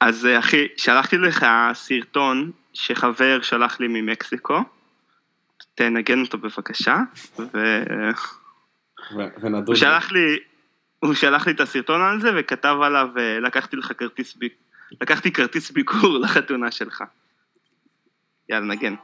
[0.00, 4.58] אז אה, אחי, שלחתי לך סרטון שחבר שלח לי ממקסיקו.
[5.74, 6.96] תנגן אותו בבקשה.
[7.38, 9.76] ו- ונדון.
[9.76, 10.38] שלח לי,
[11.00, 14.48] הוא שלח לי את הסרטון על זה וכתב עליו, אה, לקחתי לך כרטיס, בי-
[15.00, 17.04] לקחתי כרטיס ביקור לחתונה שלך.
[18.48, 18.94] יאללה, נגן.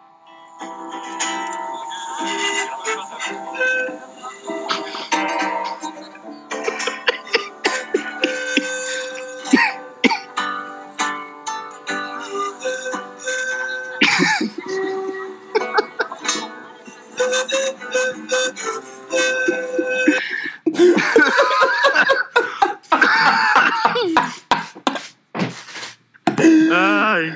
[26.74, 27.30] איי.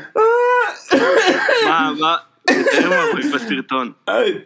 [1.65, 3.92] מה, מה, תתאר מה רואים בסרטון.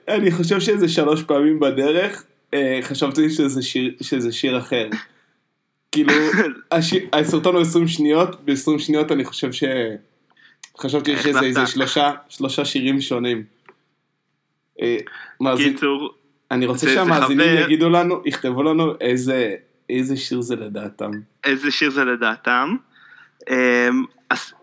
[0.08, 2.24] אני- חושב שזה שלוש פעמים בדרך,
[2.54, 4.88] אה, חשבתי שזה שיר, שזה שיר אחר.
[5.92, 6.12] כאילו,
[6.72, 9.64] השיר, הסרטון הוא 20 שניות, ב-20 שניות אני חושב ש...
[10.80, 11.40] חשבתי שזה.
[11.40, 13.44] איזה שלושה, שלושה שירים שונים.
[14.82, 14.96] אה,
[15.56, 16.14] קיצור,
[16.50, 19.54] אני רוצה שהמאזינים יגידו לנו, יכתבו לנו איזה,
[19.90, 21.10] איזה שיר זה לדעתם.
[21.44, 22.76] איזה שיר זה לדעתם.
[23.50, 24.04] אמ,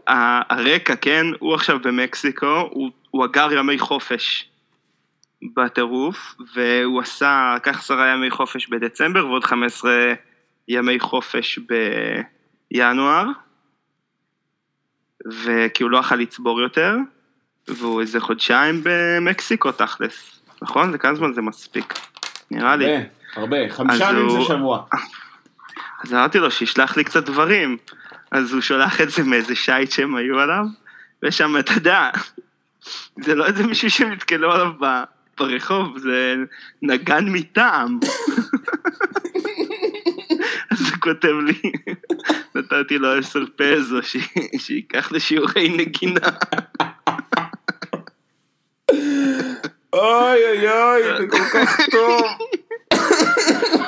[0.08, 4.50] הרקע, כן, הוא עכשיו במקסיקו, הוא, הוא אגר ימי חופש
[5.56, 9.92] בטירוף, והוא עשה, לקח עשרה ימי חופש בדצמבר ועוד 15
[10.68, 11.60] ימי חופש
[12.72, 13.26] בינואר,
[15.28, 16.96] וכי הוא לא יכל לצבור יותר,
[17.68, 20.94] והוא איזה חודשיים במקסיקו תכלס, נכון?
[20.94, 21.94] לכמה זמן זה מספיק?
[22.52, 22.86] נראה לי.
[22.86, 23.06] הרבה,
[23.36, 24.84] הרבה, חמישה ימים זה שבוע.
[26.04, 27.78] אז אמרתי לו שישלח לי קצת דברים.
[28.32, 30.66] אז הוא שולח את זה מאיזה שייט שהם היו עליו,
[31.24, 32.10] ושם, אתה יודע,
[33.22, 34.72] זה לא איזה מישהו שנתקלו עליו
[35.38, 36.36] ברחוב, זה
[36.82, 38.00] נגן מטעם.
[40.72, 41.72] אז הוא כותב לי,
[42.56, 43.98] נתתי לו עשר פזו,
[44.58, 46.30] שייקח לשיעורי נגינה.
[49.94, 52.22] אוי אוי אוי, זה כל כך טוב.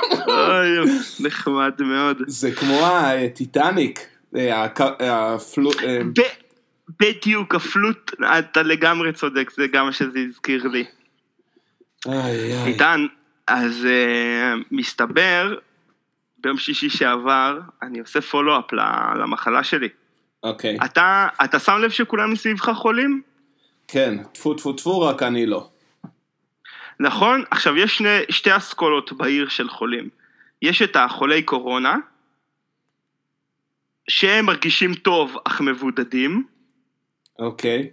[0.62, 0.90] אוי,
[1.20, 2.18] נחמד מאוד.
[2.28, 4.00] זה כמו הטיטניק,
[4.36, 5.72] אה, הק- הפלו...
[5.84, 6.00] אה,
[7.00, 10.86] בדיוק, הפלוט, אתה לגמרי צודק, זה גם מה שזה הזכיר לי.
[12.66, 13.06] איתן,
[13.48, 13.88] אז
[14.72, 15.56] מסתבר,
[16.38, 18.74] ביום שישי שעבר, אני עושה פולו-אפ
[19.20, 19.90] למחלה שלי.
[20.44, 20.78] אוקיי.
[20.86, 23.22] אתה, אתה שם לב שכולם מסביבך חולים?
[23.88, 25.70] כן, טפו טפו טפו, רק אני לא.
[27.00, 27.44] נכון?
[27.52, 30.10] עכשיו, יש שני, שתי אסכולות בעיר של חולים.
[30.62, 31.98] יש את החולי קורונה,
[34.08, 36.44] שהם מרגישים טוב אך מבודדים,
[37.40, 37.90] אוקיי.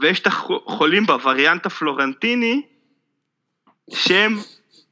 [0.00, 2.62] ויש את החולים בווריאנט הפלורנטיני,
[3.94, 4.36] שהם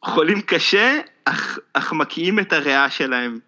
[0.04, 3.38] חולים קשה, אך, אך מקיאים את הריאה שלהם.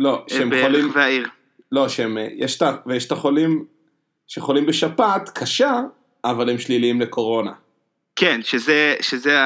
[0.00, 0.96] לא, שהם ברחבי חולים...
[0.96, 1.28] העיר.
[1.72, 2.18] לא, שהם...
[2.18, 2.68] אה, יש את.
[2.86, 3.64] ויש את החולים
[4.26, 5.80] שחולים בשפעת קשה,
[6.24, 7.52] אבל הם שליליים לקורונה.
[8.16, 9.38] כן, שזה, שזה,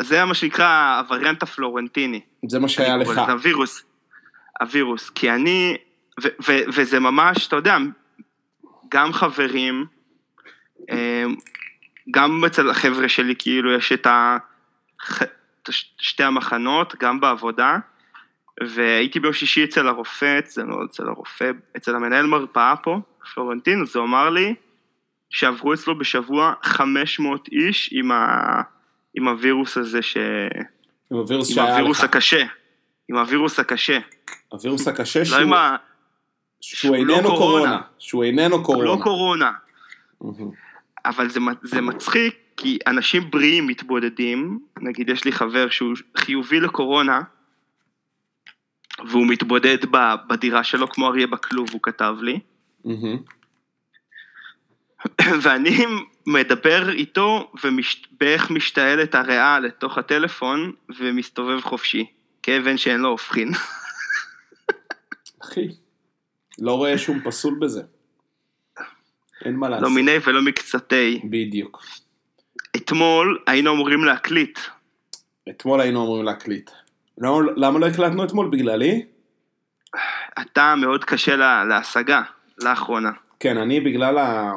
[0.00, 2.20] זה מה שנקרא הווריאנט הפלורנטיני.
[2.48, 3.08] זה מה שהיה לך.
[3.08, 3.84] לזה הווירוס.
[4.60, 5.76] הווירוס, כי אני,
[6.22, 7.76] ו, ו, וזה ממש, אתה יודע,
[8.88, 9.86] גם חברים,
[10.90, 11.24] אה,
[12.10, 14.36] גם אצל החבר'ה שלי, כאילו, יש את ה...
[15.98, 17.76] שתי המחנות, גם בעבודה,
[18.62, 23.00] והייתי ביום שישי אצל הרופא, אצל, לא אצל הרופא, אצל המנהל מרפאה פה,
[23.34, 24.54] פלורנטין, אז הוא אמר לי
[25.30, 28.62] שעברו אצלו בשבוע 500 איש עם, ה,
[29.14, 30.16] עם הווירוס הזה, ש,
[31.10, 32.04] עם הווירוס עם שהיה הווירוס לך.
[32.04, 32.46] הקשה,
[33.08, 33.98] עם הווירוס הקשה,
[34.48, 35.38] הווירוס הקשה לא שהוא...
[35.40, 35.76] עם ה...
[36.60, 37.38] שהוא שהוא לא איננו קורונה.
[37.38, 37.80] קורונה.
[37.98, 38.84] שהוא איננו קורונה.
[38.84, 39.52] לא קורונה.
[41.04, 47.20] אבל זה, זה מצחיק, כי אנשים בריאים מתבודדים, נגיד יש לי חבר שהוא חיובי לקורונה,
[49.08, 49.78] והוא מתבודד
[50.28, 52.40] בדירה שלו כמו אריה בכלוב, הוא כתב לי,
[52.84, 53.18] מהמם.
[55.42, 55.86] ואני
[56.26, 62.06] מדבר איתו ובאיך משתעלת הריאה לתוך הטלפון ומסתובב חופשי,
[62.42, 63.50] כאבן שאין לו הופכין.
[65.42, 65.68] אחי,
[66.58, 67.82] לא רואה שום פסול בזה.
[69.44, 69.82] אין מה לעשות.
[69.82, 71.20] לא מיני ולא מקצתי.
[71.24, 71.82] בדיוק.
[72.76, 74.58] אתמול היינו אמורים להקליט,
[75.48, 76.70] אתמול היינו אמורים להקליט.
[77.18, 78.48] למה, למה לא הקלטנו אתמול?
[78.50, 79.06] בגללי?
[80.40, 82.22] אתה מאוד קשה לה, להשגה
[82.58, 83.10] לאחרונה.
[83.40, 84.52] כן, אני בגלל, ה...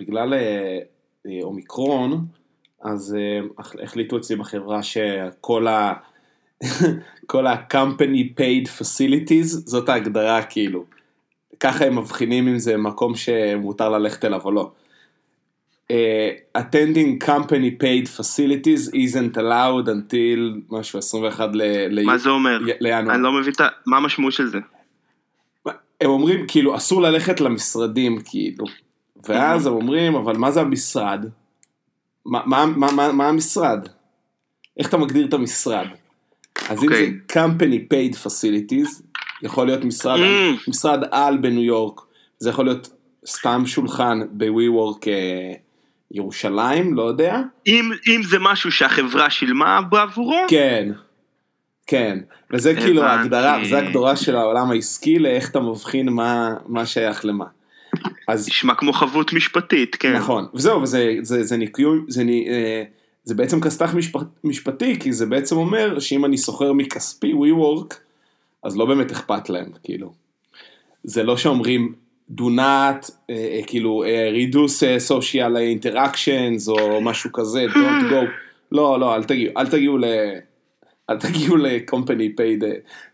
[0.00, 0.78] בגלל אה,
[1.26, 2.26] אה, אומיקרון,
[2.82, 5.92] אז אה, הח- החליטו אצלי בחברה שכל ה...
[7.26, 10.84] כל ה-company paid facilities, זאת ההגדרה כאילו.
[11.60, 14.70] ככה הם מבחינים אם זה מקום שמותר ללכת אליו או לא.
[15.88, 21.62] Uh, attending company paid facilities isn't allowed until משהו 21 ל...
[21.88, 22.04] ל...
[22.04, 22.58] מה זה אומר?
[22.80, 23.14] לינואר.
[23.14, 23.68] אני לא מבין את ה...
[23.86, 24.58] מה המשמעות של זה?
[26.00, 28.64] הם אומרים, כאילו, אסור ללכת למשרדים, כאילו.
[29.28, 31.24] ואז הם אומרים, אבל מה זה המשרד?
[32.26, 33.88] מה, מה, מה, מה, המשרד?
[34.78, 35.86] איך אתה מגדיר את המשרד?
[36.68, 37.44] אז אם זה אוקיי.
[37.44, 39.02] company paid facilities,
[39.42, 40.70] יכול להיות משרד, Mm.
[40.70, 42.00] משרד על בניו יורק,
[42.38, 42.88] זה יכול להיות
[43.26, 45.52] סתם שולחן בווי וורק אה,
[46.10, 47.40] ירושלים, לא יודע.
[47.66, 50.88] אם, אם זה משהו שהחברה שילמה בעבורו, כן,
[51.86, 52.18] כן,
[52.52, 53.02] וזה כאילו.
[53.02, 57.44] ההגדרה, וזה הגדרה של העולם העסקי לאיך אתה מבחין מה, מה שייך למה.
[58.28, 60.12] אז נשמע כמו חבות משפטית, כן.
[60.12, 62.82] נכון, וזהו, וזה זה, זה ניקיון, זה, אה,
[63.24, 67.94] זה בעצם כסת"ח משפט, משפטי, כי זה בעצם אומר שאם אני סוחר מכספי WeWork,
[68.62, 70.12] אז לא באמת אכפת להם, כאילו.
[71.04, 71.92] זה לא שאומרים
[72.38, 78.26] do not, אה, אה, כאילו, אה, reduce אה, social interactions או משהו כזה, don't go.
[78.72, 80.04] לא, לא, אל תגיעו, אל תגיעו ל...
[81.10, 82.64] אל תגיעו ל-company paid,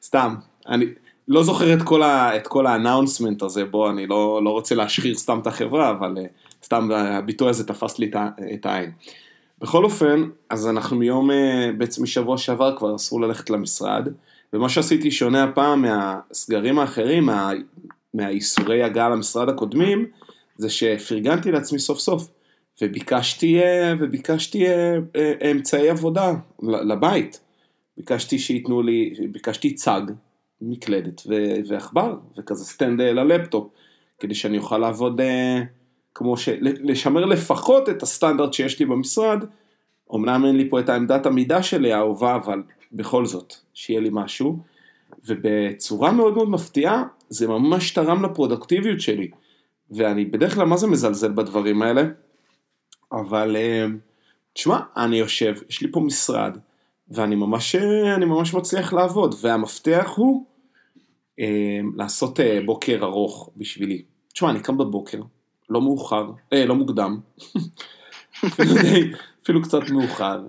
[0.02, 0.34] סתם,
[0.68, 0.86] אני
[1.28, 5.38] לא זוכר את כל, ה, את האנאונסמנט הזה, בוא, אני לא, לא רוצה להשחיר סתם
[5.42, 6.24] את החברה, אבל אה,
[6.64, 8.10] סתם הביטוי הזה תפס לי
[8.54, 8.90] את העין.
[9.58, 14.08] בכל אופן, אז אנחנו מיום, אה, בעצם משבוע שעבר כבר אסור ללכת למשרד,
[14.52, 17.50] ומה שעשיתי שונה הפעם מהסגרים האחרים, מה,
[18.14, 20.06] מהאיסורי הגעה למשרד הקודמים,
[20.56, 22.28] זה שפרגנתי לעצמי סוף סוף,
[22.82, 24.64] וביקשתי, אה, וביקשתי
[25.50, 26.32] אמצעי עבודה
[26.62, 27.40] לבית.
[27.96, 30.02] ביקשתי שייתנו לי, ביקשתי צג,
[30.60, 33.68] מקלדת ו- ועכבר, וכזה stand ללפטופ,
[34.18, 35.62] כדי שאני אוכל לעבוד אה,
[36.14, 36.48] כמו ש...
[36.60, 39.44] לשמר לפחות את הסטנדרט שיש לי במשרד,
[40.14, 42.62] אמנם אין לי פה את העמדת עמידה שלי האהובה, אבל
[42.92, 44.58] בכל זאת, שיהיה לי משהו,
[45.26, 49.30] ובצורה מאוד מאוד מפתיעה, זה ממש תרם לפרודקטיביות שלי,
[49.90, 52.02] ואני בדרך כלל מה זה מזלזל בדברים האלה,
[53.12, 53.86] אבל אה,
[54.52, 56.58] תשמע, אני יושב, יש לי פה משרד,
[57.10, 60.46] ואני ממש, אה, ממש מצליח לעבוד, והמפתח הוא
[61.40, 64.02] אה, לעשות אה, בוקר ארוך בשבילי.
[64.32, 65.20] תשמע, אני קם בבוקר,
[65.70, 67.20] לא מאוחר, אה, לא מוקדם,
[68.46, 69.10] אפילו, די,
[69.42, 70.46] אפילו קצת מאוחר,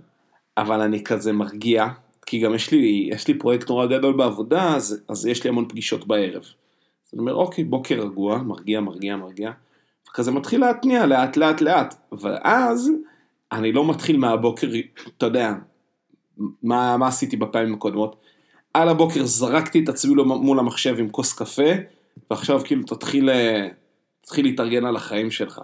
[0.57, 1.87] אבל אני כזה מרגיע,
[2.25, 5.67] כי גם יש לי, יש לי פרויקט נורא גדול בעבודה, אז, אז יש לי המון
[5.69, 6.41] פגישות בערב.
[6.41, 9.51] אז אני אומר, אוקיי, בוקר רגוע, מרגיע, מרגיע, מרגיע,
[10.09, 12.91] וכזה מתחיל להתניע לאט לאט לאט, ואז
[13.51, 14.67] אני לא מתחיל מהבוקר,
[15.17, 15.53] אתה יודע,
[16.63, 18.15] מה, מה עשיתי בפעמים הקודמות.
[18.73, 21.71] על הבוקר זרקתי את עצמי מול המחשב עם כוס קפה,
[22.31, 23.67] ועכשיו כאילו תתחיל, אה,
[24.21, 25.61] תתחיל להתארגן על החיים שלך.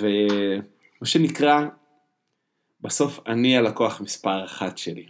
[0.00, 1.60] ומה שנקרא,
[2.80, 5.06] בסוף אני הלקוח מספר אחת שלי.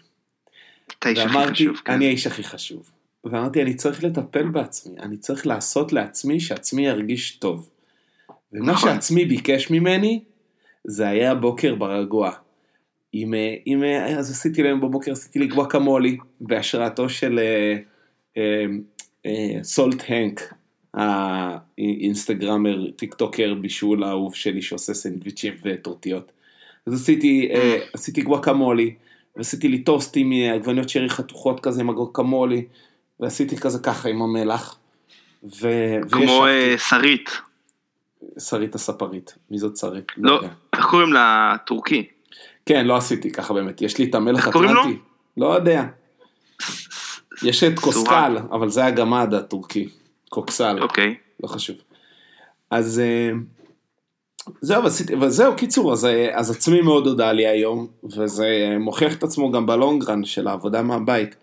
[0.98, 1.92] אתה האיש הכי חשוב, כן.
[1.92, 2.90] אני האיש הכי חשוב.
[3.24, 7.70] ואמרתי, אני צריך לטפל בעצמי, אני צריך לעשות לעצמי שעצמי ירגיש טוב.
[8.52, 8.90] ומה נכון.
[8.90, 10.24] שעצמי ביקש ממני,
[10.84, 12.32] זה היה בוקר ברגוע.
[13.22, 17.40] עם, אה, עם, אה, אז עשיתי להם בבוקר, עשיתי לי גואקמולי, בהשראתו של
[18.36, 20.54] אה, Salt Hank,
[20.94, 26.32] האינסטגרמר, טיק טוקר בישול האהוב שלי שעושה סנדוויצ'ים וטורטיות.
[26.86, 28.94] אז עשיתי, אה, עשיתי גואקמולי,
[29.36, 32.64] ועשיתי לי טוסט עם אה, עגבניות שרי חתוכות כזה עם הגואקמולי,
[33.20, 34.78] ועשיתי כזה ככה עם המלח.
[35.60, 35.68] ו...
[36.10, 36.44] כמו
[36.76, 37.30] שרית.
[38.38, 40.04] שרית הספרית, מי זאת שרית?
[40.16, 40.48] לא, יודע.
[40.72, 41.56] איך קוראים לה?
[41.66, 42.06] טורקי.
[42.66, 44.48] כן, לא עשיתי ככה באמת, יש לי את המלח?
[44.48, 44.98] אטלנטי.
[45.36, 45.84] לא יודע.
[47.42, 49.88] יש את קוסקל, אבל זה הגמד הטורקי.
[50.28, 51.14] קוקסל, אוקיי.
[51.42, 51.76] לא חשוב.
[52.70, 53.30] אז אה,
[54.60, 59.14] זהו, עשיתי, וזהו, קיצור, אז, אה, אז עצמי מאוד הודה לי היום, וזה אה, מוכיח
[59.14, 61.36] את עצמו גם בלונגרן של העבודה מהבית.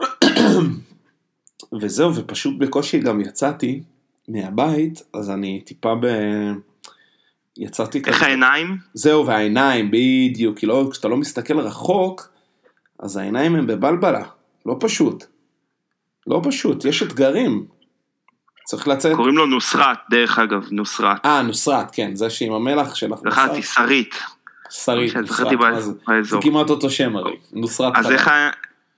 [1.80, 3.82] וזהו, ופשוט בקושי גם יצאתי
[4.28, 6.06] מהבית, אז אני טיפה ב...
[7.58, 8.76] יצאתי איך העיניים?
[8.94, 12.28] זהו, והעיניים, בדיוק, כי לא, כשאתה לא מסתכל רחוק,
[13.00, 14.24] אז העיניים הם בבלבלה,
[14.66, 15.24] לא פשוט.
[16.26, 17.66] לא פשוט, יש אתגרים.
[18.64, 19.16] צריך לצאת...
[19.16, 21.26] קוראים לו נוסרת, דרך אגב, נוסרת.
[21.26, 24.14] אה, נוסרת, כן, זה שעם המלח שלך זכרתי, שרית.
[24.70, 25.48] שרית, נוסרת,
[26.22, 26.36] זה?
[26.42, 28.10] כמעט אותו שם הרי, נוסרת אז.
[28.10, 28.30] איך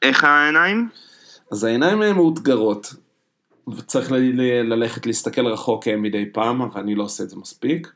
[0.02, 0.88] איך העיניים?
[1.52, 2.95] אז העיניים הן מאותגרות,
[3.69, 7.88] וצריך ל- ל- ללכת להסתכל רחוק מדי פעם, אבל אני לא עושה את זה מספיק.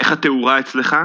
[0.00, 0.96] איך התאורה אצלך?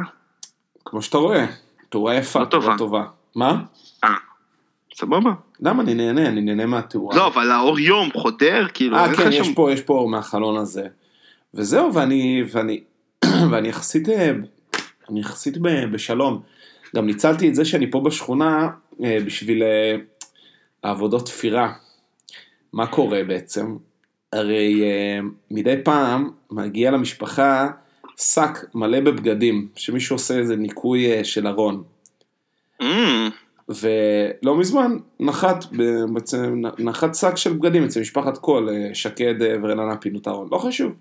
[0.85, 1.45] כמו שאתה רואה,
[1.89, 2.75] תאורה יפה, לא טובה.
[2.77, 3.03] טובה.
[3.35, 3.63] מה?
[4.03, 4.09] אה,
[4.95, 5.31] סבבה.
[5.59, 6.27] למה אני נהנה?
[6.27, 7.15] אני נהנה מהתאורה.
[7.15, 9.53] לא, אבל האור יום חודר, כאילו, אה, כן, יש שם...
[9.53, 10.87] פה, יש פה אור מהחלון הזה.
[11.53, 12.83] וזהו, ואני, ואני,
[13.51, 14.31] ואני יחסית, אה,
[15.09, 15.57] אני יחסית
[15.91, 16.41] בשלום.
[16.95, 18.69] גם ניצלתי את זה שאני פה בשכונה
[19.03, 19.95] אה, בשביל אה,
[20.83, 21.73] העבודות תפירה.
[22.73, 23.77] מה קורה בעצם?
[24.33, 24.83] הרי
[25.51, 27.67] מדי פעם מגיע למשפחה
[28.17, 31.83] שק מלא בבגדים, שמישהו עושה איזה ניקוי אה, של ארון.
[32.81, 33.29] אמ,
[33.69, 35.65] ולא מזמן נחת,
[36.79, 40.91] נחת שק של בגדים אצל משפחת קול, אה, שקד אה, ורננה פינוטרון, לא חשוב.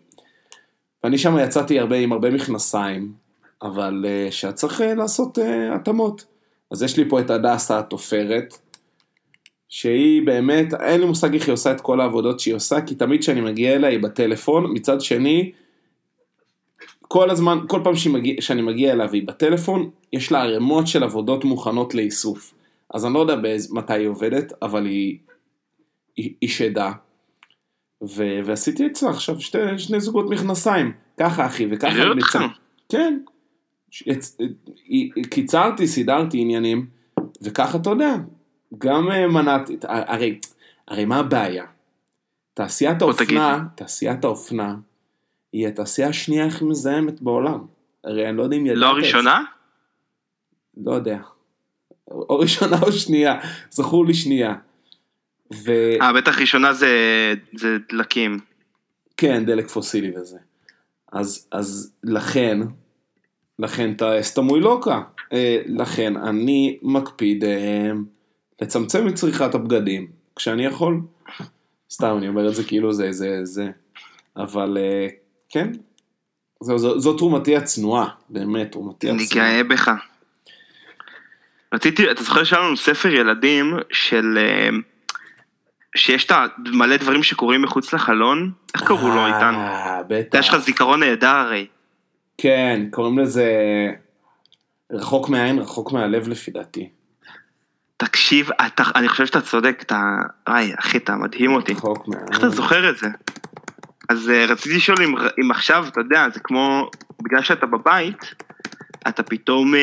[1.04, 3.12] ואני שם יצאתי הרבה עם הרבה מכנסיים,
[3.62, 5.38] אבל שהיה צריך לעשות
[5.72, 6.24] התאמות.
[6.70, 8.58] אז יש לי פה את הדסה התופרת,
[9.68, 13.20] שהיא באמת, אין לי מושג איך היא עושה את כל העבודות שהיא עושה, כי תמיד
[13.20, 15.52] כשאני מגיע אליה היא בטלפון, מצד שני,
[17.08, 21.44] כל הזמן, כל פעם מגיע, שאני מגיע אליה והיא בטלפון, יש לה ערימות של עבודות
[21.44, 22.54] מוכנות לאיסוף.
[22.94, 25.18] אז אני לא יודע באיז, מתי היא עובדת, אבל היא,
[26.16, 26.92] היא, היא שדה.
[28.02, 32.36] ו, ועשיתי אצלה עכשיו שתי, שני זוגות מכנסיים, ככה אחי, וככה אני מצ...
[32.88, 33.18] כן.
[34.06, 34.36] יצ...
[35.30, 36.86] קיצרתי, סידרתי עניינים,
[37.42, 38.14] וככה אתה יודע,
[38.78, 40.38] גם אה, מנעתי, הרי,
[40.88, 41.64] הרי מה הבעיה?
[42.54, 44.76] תעשיית האופנה, תעשיית האופנה,
[45.54, 47.66] היא התעשייה השנייה הכי מזהמת בעולם.
[48.04, 48.78] הרי אני לא יודע אם ידעת...
[48.78, 49.44] לא הראשונה?
[50.76, 51.18] לא יודע.
[52.10, 54.54] או ראשונה או שנייה, זכור לי שנייה.
[55.54, 55.72] ו...
[56.00, 56.88] אה, בטח ראשונה זה,
[57.54, 58.38] זה דלקים.
[59.16, 60.38] כן, דלק פוסילי וזה.
[61.12, 62.58] אז, אז לכן,
[63.58, 65.02] לכן אתה אסתמוי לוקה.
[65.32, 67.90] אה, לכן אני מקפיד אה,
[68.62, 71.00] לצמצם את צריכת הבגדים כשאני יכול.
[71.90, 73.70] סתם, אני אומר את זה כאילו זה, זה, זה.
[74.36, 75.08] אבל אה,
[75.54, 75.72] כן,
[76.60, 79.50] זו, זו, זו תרומתי הצנועה, באמת, תרומתי הצנועה.
[79.50, 79.90] אני גאה בך.
[81.74, 84.38] רציתי, אתה זוכר שהיה לנו ספר ילדים של...
[84.38, 84.68] אה,
[85.96, 88.52] שיש את מלא דברים שקורים מחוץ לחלון?
[88.74, 89.54] איך קראו לו איתן?
[89.54, 90.38] אה, בטח.
[90.38, 91.66] יש לך זיכרון נהדר הרי.
[92.38, 93.50] כן, קוראים לזה
[94.92, 96.88] רחוק מהעין, רחוק מהלב לפי דעתי.
[97.96, 100.16] תקשיב, אתה, אני חושב שאתה צודק, אתה...
[100.48, 101.72] איי, אחי, אתה מדהים אותי.
[101.72, 102.26] רחוק מהעין.
[102.28, 103.08] איך אתה זוכר את זה?
[104.08, 106.90] אז uh, רציתי לשאול אם, אם עכשיו, אתה יודע, זה כמו,
[107.22, 108.34] בגלל שאתה בבית,
[109.08, 109.78] אתה פתאום uh,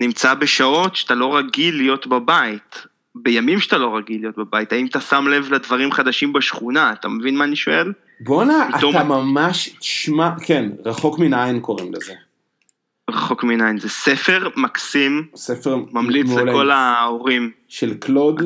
[0.00, 5.00] נמצא בשעות שאתה לא רגיל להיות בבית, בימים שאתה לא רגיל להיות בבית, האם אתה
[5.00, 7.92] שם לב לדברים חדשים בשכונה, אתה מבין מה אני שואל?
[8.20, 8.96] בואנה, פתאום...
[8.96, 12.14] אתה ממש, תשמע, כן, רחוק מן העין קוראים לזה.
[13.10, 16.48] רחוק מן העין, זה ספר מקסים, ספר ממליץ מולד.
[16.48, 17.50] לכל ההורים.
[17.68, 18.42] של קלוד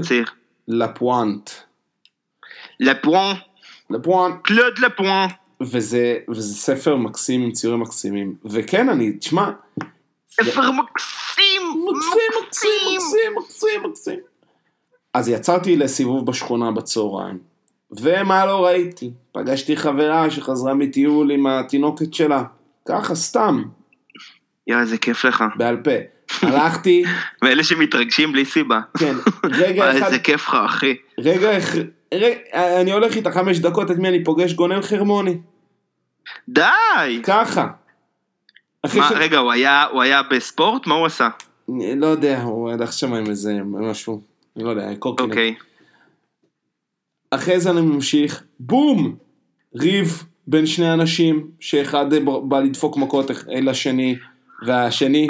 [0.68, 1.50] לפואנט.
[2.80, 3.40] לפואנט.
[3.92, 4.34] לפואנט.
[4.42, 5.32] קלוד לפואנט.
[5.60, 8.34] וזה, וזה ספר מקסים עם ציורים מקסימים.
[8.44, 9.50] וכן, אני, תשמע...
[10.30, 11.62] ספר מקסים!
[11.88, 14.18] מקסים, מקסים, מקסים, מקסים, מקסים.
[15.14, 17.38] אז יצאתי לסיבוב בשכונה בצהריים.
[18.00, 19.10] ומה לא ראיתי?
[19.32, 22.44] פגשתי חברה שחזרה מטיול עם התינוקת שלה.
[22.88, 23.62] ככה, סתם.
[24.66, 25.44] יואו, איזה כיף לך.
[25.56, 25.90] בעל פה.
[26.42, 27.04] הלכתי...
[27.42, 28.80] ואלה שמתרגשים בלי סיבה.
[28.98, 30.06] כן, רגע אחד...
[30.06, 30.96] איזה כיף לך, אחי.
[31.18, 31.78] רגע, אחד...
[32.54, 34.52] אני הולך איתה חמש דקות, את מי אני פוגש?
[34.52, 35.38] גונן חרמוני.
[36.48, 36.62] די!
[37.22, 37.68] ככה.
[38.84, 39.12] מה, ש...
[39.14, 40.86] רגע, הוא היה, הוא היה בספורט?
[40.86, 41.28] מה הוא עשה?
[41.68, 44.20] אני לא יודע, הוא הלך שם עם איזה משהו,
[44.56, 45.30] אני לא יודע, קורקינט.
[45.30, 45.54] אוקיי.
[47.30, 49.16] אחרי זה אני ממשיך, בום!
[49.80, 52.06] ריב בין שני אנשים, שאחד
[52.48, 54.16] בא לדפוק מכות לשני,
[54.66, 55.26] והשני...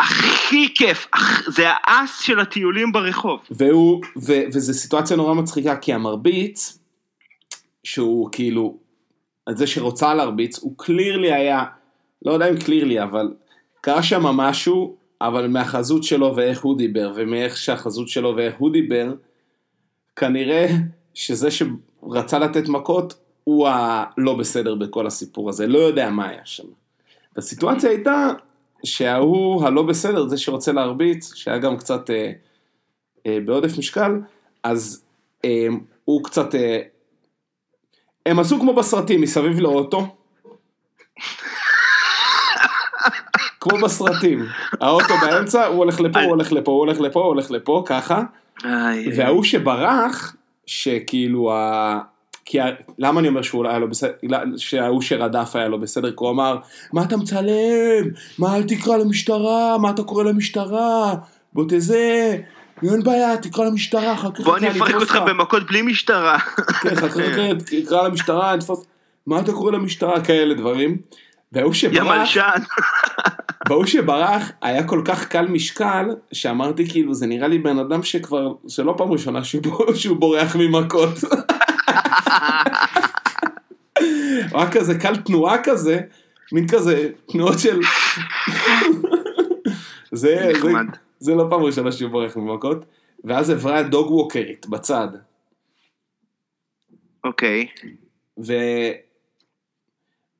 [0.52, 1.06] הכי כיף,
[1.46, 3.40] זה האס של הטיולים ברחוב.
[3.50, 6.78] והוא, ו, וזו סיטואציה נורא מצחיקה, כי המרביץ,
[7.84, 8.76] שהוא כאילו,
[9.50, 11.64] זה שרוצה להרביץ, הוא קלירלי היה,
[12.24, 13.34] לא יודע אם קלירלי, אבל
[13.80, 19.14] קרה שם משהו, אבל מהחזות שלו ואיך הוא דיבר, ומאיך שהחזות שלו ואיך הוא דיבר,
[20.16, 20.66] כנראה
[21.14, 26.66] שזה שרצה לתת מכות, הוא הלא בסדר בכל הסיפור הזה, לא יודע מה היה שם.
[27.36, 28.28] והסיטואציה הייתה
[28.84, 32.32] שההוא הלא בסדר, זה שרוצה להרביץ, שהיה גם קצת אה,
[33.26, 34.20] אה, בעודף משקל,
[34.62, 35.04] אז
[35.44, 35.66] אה,
[36.04, 36.54] הוא קצת...
[36.54, 36.78] אה,
[38.26, 40.06] הם עשו כמו בסרטים, מסביב לאוטו.
[43.60, 44.46] כמו בסרטים.
[44.80, 48.22] האוטו באמצע, הוא הולך לפה, הוא הולך לפה, הוא הולך לפה, הוא הולך לפה, ככה.
[49.16, 50.36] וההוא שברח,
[50.66, 51.52] שכאילו.
[52.44, 52.58] כי
[52.98, 54.12] למה אני אומר שהוא היה לא בסדר,
[54.56, 56.58] שההוא שרדף היה לא בסדר, כי הוא אמר,
[56.92, 58.08] מה אתה מצלם?
[58.38, 59.78] מה אל תקרא למשטרה?
[59.78, 61.14] מה אתה קורא למשטרה?
[61.52, 62.36] בוא תזה,
[62.82, 66.38] אין בעיה, תקרא למשטרה, אחר כך בוא אני אפרק אותך במכות בלי משטרה.
[66.38, 67.18] כן, אחר כך
[67.70, 68.84] תקרא למשטרה, נתפוס,
[69.26, 70.24] מה אתה קורא למשטרה?
[70.24, 70.96] כאלה דברים.
[71.52, 72.58] והוא שברח, יא מלשן.
[73.68, 78.52] והוא שברח היה כל כך קל משקל, שאמרתי כאילו זה נראה לי בן אדם שכבר,
[78.68, 79.44] שלא פעם ראשונה
[79.94, 81.14] שהוא בורח ממכות.
[84.52, 86.00] רק כזה קל תנועה כזה,
[86.52, 87.80] מין כזה תנועות של...
[90.12, 90.72] זה, זה,
[91.18, 92.84] זה לא פעם ראשונה שהוא בורח ממכות,
[93.24, 95.08] ואז עברה דוג ווקרית בצד.
[97.24, 97.66] אוקיי.
[98.46, 98.52] ו...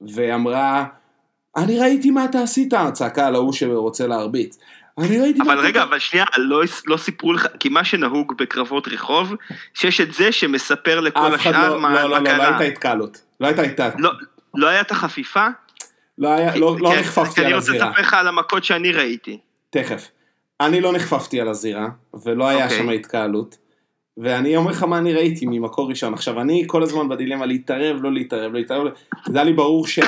[0.01, 0.85] ואמרה,
[1.57, 4.59] אני ראיתי מה אתה עשית, צעקה על ההוא שרוצה להרביץ.
[4.99, 5.41] אני ראיתי...
[5.43, 9.35] אבל רגע, אבל שנייה, לא, לא סיפרו לך, כי מה שנהוג בקרבות רחוב,
[9.75, 12.49] שיש את זה שמספר לכל השאר לא, מה, לא, לא, לא, לא קרה.
[12.49, 13.23] הייתה התקהלות.
[13.41, 13.95] לא הייתה התקהלות.
[13.99, 14.11] לא,
[14.55, 15.47] לא היה את החפיפה?
[16.19, 17.89] לא היה, לא, לא נחפפתי על אני רוצה הזירה.
[17.89, 19.39] לספר לך על המכות שאני ראיתי.
[19.71, 20.09] תכף.
[20.61, 21.89] אני לא נחפפתי על הזירה,
[22.25, 22.79] ולא היה אוקיי.
[22.79, 23.57] שם התקהלות.
[24.17, 26.15] ואני אומר לך מה אני ראיתי ממקור ראשון.
[26.15, 28.87] עכשיו, אני כל הזמן בדילמה להתערב, לא להתערב, לא להתערב.
[29.27, 30.03] זה היה לי ברור שה...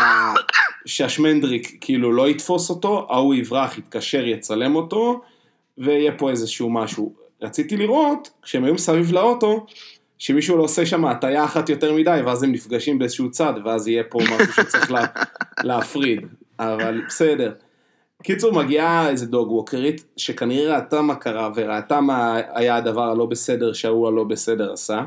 [0.87, 5.21] שהשמנדריק כאילו לא יתפוס אותו, ההוא יברח, יתקשר, יצלם אותו,
[5.79, 7.13] ויהיה פה איזשהו משהו.
[7.43, 9.67] רציתי לראות, כשהם היו מסביב לאוטו,
[10.19, 14.03] שמישהו לא עושה שם הטיה אחת יותר מדי, ואז הם נפגשים באיזשהו צד, ואז יהיה
[14.05, 15.05] פה משהו שצריך לה,
[15.69, 16.21] להפריד.
[16.59, 17.53] אבל בסדר.
[18.23, 23.73] קיצור, מגיעה איזה דוג ווקרית, שכנראה ראתה מה קרה, וראתה מה היה הדבר הלא בסדר
[23.73, 25.05] שההוא הלא בסדר עשה,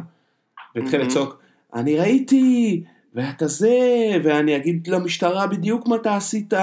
[0.76, 1.02] והתחיל.
[1.02, 1.38] לצעוק,
[1.74, 2.84] אני ראיתי,
[3.18, 3.78] ואתה זה,
[4.24, 6.54] ואני אגיד למשטרה בדיוק מה אתה עשית.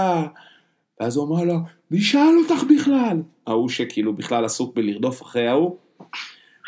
[1.01, 1.55] ואז הוא אמר לה,
[1.91, 3.23] מי שאל אותך בכלל?
[3.47, 5.77] ההוא שכאילו בכלל עסוק בלרדוף אחרי ההוא.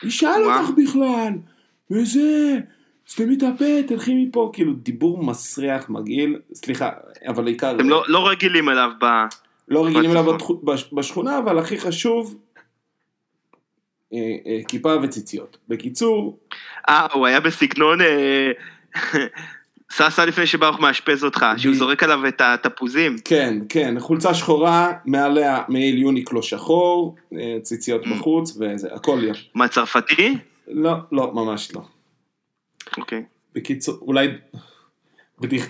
[0.05, 0.43] מי שאל.
[0.45, 1.33] אותך בכלל?
[1.91, 2.59] וזה,
[3.09, 6.91] סתמי את הפה, תלכי מפה, כאילו דיבור מסריח, מגעיל, סליחה,
[7.27, 7.77] אבל עיקר...
[7.77, 9.05] אתם לא, לא רגילים אליו ב...
[9.69, 10.25] לא רגילים אליו
[10.93, 12.39] בשכונה, אבל הכי חשוב,
[14.13, 15.59] אה, אה, כיפה וציציות.
[15.69, 16.39] בקיצור,
[16.89, 17.99] אה, הוא היה בסגנון...
[19.93, 23.17] סע לפני שברוך מאשפז אותך, שהוא זורק עליו את התפוזים.
[23.25, 28.09] כן, כן, חולצה שחורה, מעליה מעיל יוניקלו שחור, אה, ציציות Mm.
[28.11, 29.51] בחוץ, וזה, הכל יש.
[29.55, 30.39] מה, צרפתי?
[30.69, 31.81] לא, לא, ממש לא.
[32.99, 33.23] אוקיי.
[33.55, 34.29] בקיצור, אולי
[35.41, 35.67] בדיח,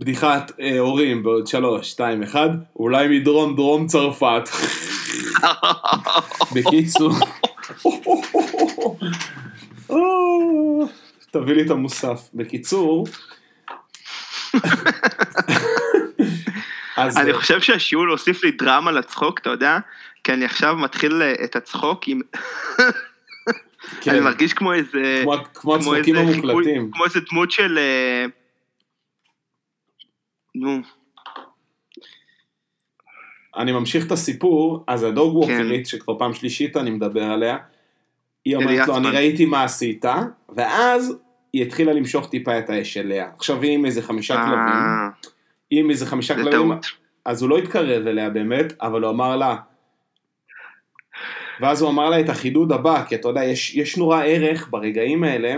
[0.00, 4.48] בדיחת אה, הורים בעוד שלוש, שתיים, אחד, אולי מדרום דרום צרפת.
[6.54, 7.12] בקיצור,
[9.90, 9.96] אה,
[11.30, 12.28] תביא לי את המוסף.
[12.34, 13.06] בקיצור,
[16.96, 19.78] אז אני אה, חושב שהשיעור הוסיף לי דרמה לצחוק, אתה יודע?
[20.24, 22.20] כי אני עכשיו מתחיל אה, את הצחוק עם...
[24.00, 25.20] כן, אני מרגיש כמו איזה...
[25.22, 26.90] כמו- כמו הצחוקים המוקלטים.
[26.92, 27.78] כמו איזה דמות של...
[27.78, 28.26] אה,
[30.54, 30.80] נו,
[33.56, 35.52] אני ממשיך את הסיפור, אז הדוג כן.
[35.52, 37.56] ווקרית, שכבר פעם שלישית אני מדבר עליה,
[38.44, 38.96] היא אומרת לו.
[38.96, 40.04] אני ראיתי מה עשית,
[40.56, 41.16] ואז
[41.54, 43.28] היא התחילה למשוך טיפה את האש אליה.
[43.36, 44.82] עכשיו היא עם איזה חמישה כלבים,
[45.70, 46.72] היא עם איזה חמישה כלבים.
[47.24, 49.56] אז הוא לא התקרב אליה באמת, אבל הוא אמר לה,
[51.60, 55.24] ואז הוא אמר לה את החידוד הבא, כי אתה יודע, יש, יש נורא ערך ברגעים
[55.24, 55.56] האלה,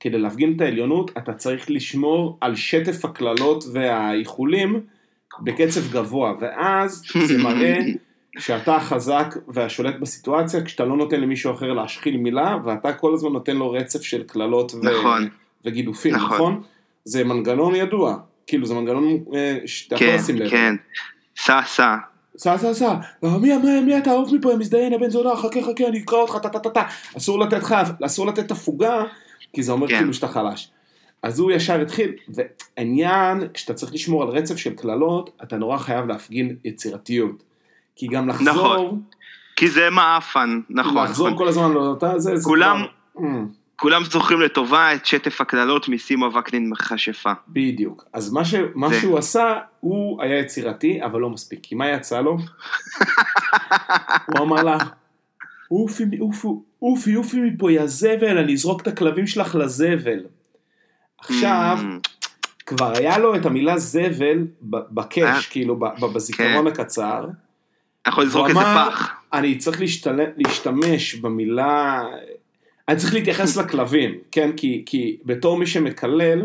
[0.00, 4.80] כדי להפגין את העליונות, אתה צריך לשמור על שטף הקללות והאיחולים
[5.40, 7.78] בקצב גבוה, ואז זה מראה
[8.38, 13.56] שאתה החזק והשולט בסיטואציה, כשאתה לא נותן למישהו אחר להשחיל מילה, ואתה כל הזמן נותן
[13.56, 14.78] לו רצף של קללות ו...
[14.82, 15.28] נכון.
[15.64, 16.34] וגידופים, נכון.
[16.34, 16.62] נכון?
[17.04, 18.16] זה מנגנון ידוע,
[18.46, 20.50] כאילו זה מנגנון אה, שאתה יכול כן, לשים לב.
[20.50, 20.74] כן.
[21.36, 21.96] סע, סע.
[22.36, 25.88] סע סע סע, לא, מי, מי, מי אתה עוף מפה, מזדיין, הבן זונה, חכה חכה,
[25.88, 26.82] אני אקרא אותך, טה טה טה טה,
[27.16, 29.04] אסור לתת לך, אסור לתת הפוגה,
[29.52, 29.96] כי זה אומר כן.
[29.96, 30.70] כאילו שאתה חלש.
[31.22, 36.06] אז הוא ישר התחיל, ועניין, כשאתה צריך לשמור על רצף של קללות, אתה נורא חייב
[36.06, 37.42] להפגין יצירתיות.
[38.02, 39.00] כי גם לחזור, נכון,
[39.56, 41.04] כי זה מעפן, נכון.
[41.04, 41.38] לחזור נכון.
[41.38, 42.82] כל הזמן לאותה זה, זה כולם-
[43.14, 43.22] כבר...
[43.24, 43.26] Mm,
[43.76, 47.32] כולם זוכרים לטובה את שטף הקללות מסימה וקנין מכשפה.
[47.48, 48.04] בדיוק.
[48.12, 49.00] אז מה, ש, מה זה.
[49.00, 49.44] שהוא עשה,
[49.80, 51.58] הוא היה יצירתי, אבל לא מספיק.
[51.62, 52.36] כי מה יצא לו?
[54.26, 54.78] הוא אמר לה,
[55.70, 56.48] אופי, אופי,
[56.82, 60.18] אופי, אופי מפה, יא זבל, אני אזרוק את הכלבים שלך לזבל.
[61.18, 62.08] עכשיו, Mm,
[62.66, 64.80] כבר היה לו את המילה זבל ב- אה.
[64.90, 65.76] בקאש, כאילו,
[66.14, 67.26] בזיכרון הקצר.
[68.08, 69.10] יכול לזרוק איזה פח.
[69.32, 70.18] אני צריך להשתל...
[70.36, 72.02] להשתמש במילה,
[72.88, 74.50] אני צריך להתייחס לכלבים, כן?
[74.56, 76.42] כי, כי בתור מי שמקלל,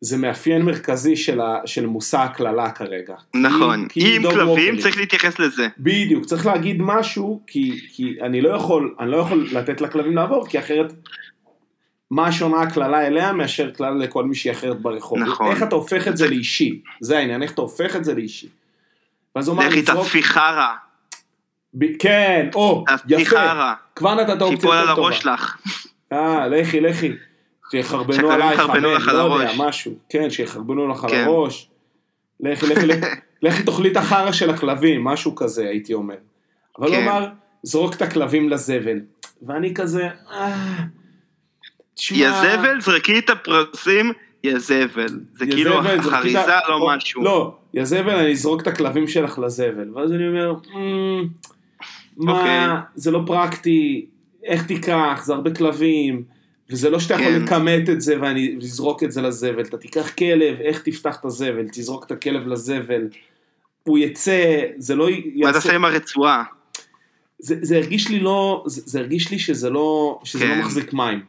[0.00, 1.56] זה מאפיין מרכזי של, ה...
[1.66, 3.14] של מושא הקללה כרגע.
[3.34, 3.88] נכון.
[3.88, 4.80] כי- כי עם כלבים ווקרית.
[4.80, 5.68] צריך להתייחס לזה.
[5.78, 10.46] בדיוק, צריך להגיד משהו, כי, כי אני לא יכול, אני לא יכול לתת לכלבים לעבור,
[10.48, 10.92] כי אחרת,
[12.10, 15.18] מה שונה הקללה אליה מאשר קללה לכל מישהי אחרת ברחוב?
[15.18, 15.50] נכון.
[15.50, 16.80] איך אתה הופך את זה לאישי?
[17.00, 18.48] זה העניין, איך אתה הופך את זה לאישי?
[19.36, 20.74] ואז הוא אמר, תצפי חרא.
[21.74, 23.72] ב- כן, או, יפה.
[23.96, 25.06] כבר נתת אופציה על יותר טובה.
[25.06, 25.56] הראש שלך.
[26.12, 27.12] אה, לכי, לכי.
[27.70, 29.52] שיחרבנו עלייך, אמן, לך על לא יודע.
[29.56, 29.92] משהו.
[30.08, 31.24] כן, שיחרבנו לך על כן.
[31.24, 31.70] הראש.
[32.40, 33.06] לכי, לכי, לכי,
[33.42, 36.14] לכי תאכלי את החרא של הכלבים, משהו כזה, הייתי אומר.
[36.78, 37.08] אבל הוא כן.
[37.08, 37.28] אמר,
[37.62, 39.00] זרוק את הכלבים לזבל.
[39.42, 40.76] ואני כזה, אה...
[41.94, 42.18] תשמע...
[42.18, 44.12] יא זבל, זרקי את הפרסים,
[44.44, 45.06] יא זבל.
[45.32, 47.22] זה כאילו זבל, זרקי את ה- חריזה, לא משהו.
[47.22, 49.90] לא, יא זבל, אני אזרוק את הכלבים שלך לזבל.
[49.94, 51.28] ואז אני אומר, "אמ,
[52.16, 52.66] מה, אוקיי.
[52.94, 54.06] זה לא פרקטי,
[54.44, 56.22] איך תיקח, זה הרבה כלבים,
[56.70, 57.42] וזה לא שאתה יכול כן.
[57.42, 61.66] לכמת את זה ואני אזרוק את זה לזבל, אתה תיקח כלב, איך תפתח את הזבל,
[61.72, 63.08] תזרוק את הכלב לזבל.
[63.82, 66.44] הוא יצא, זה לא מה תעשה עם הרצועה?
[67.38, 70.50] זה, הרגיש לי לא, זה, הרגיש לי שזה לא, שזה כן.
[70.50, 71.20] לא מחזיק מים.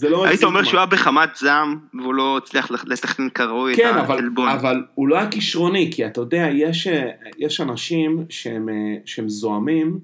[0.00, 0.64] זה לא היית אומר.
[0.64, 4.48] שהוא היה בחמת זעם, והוא לא הצליח לתכנן כראוי כן, את העלבון.
[4.48, 9.28] אבל הוא לא היה כישרוני, כי אתה יודע, יש, אה, יש אנשים שהם, אה, שהם
[9.28, 9.98] זוהמים,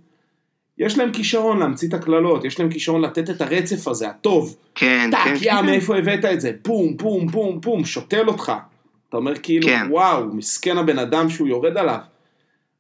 [0.79, 4.57] יש להם כישרון להמציא את הקללות, יש להם כישרון לתת את הרצף הזה, הטוב.
[4.75, 5.67] כן, טאק, כן, יא, כן.
[5.67, 6.53] מאיפה הבאת את זה?
[6.65, 8.53] בום, בום, בום, בום, שותל אותך.
[9.09, 9.87] אתה אומר כאילו, כן.
[9.91, 11.99] וואו, מסכן הבן אדם שהוא יורד עליו.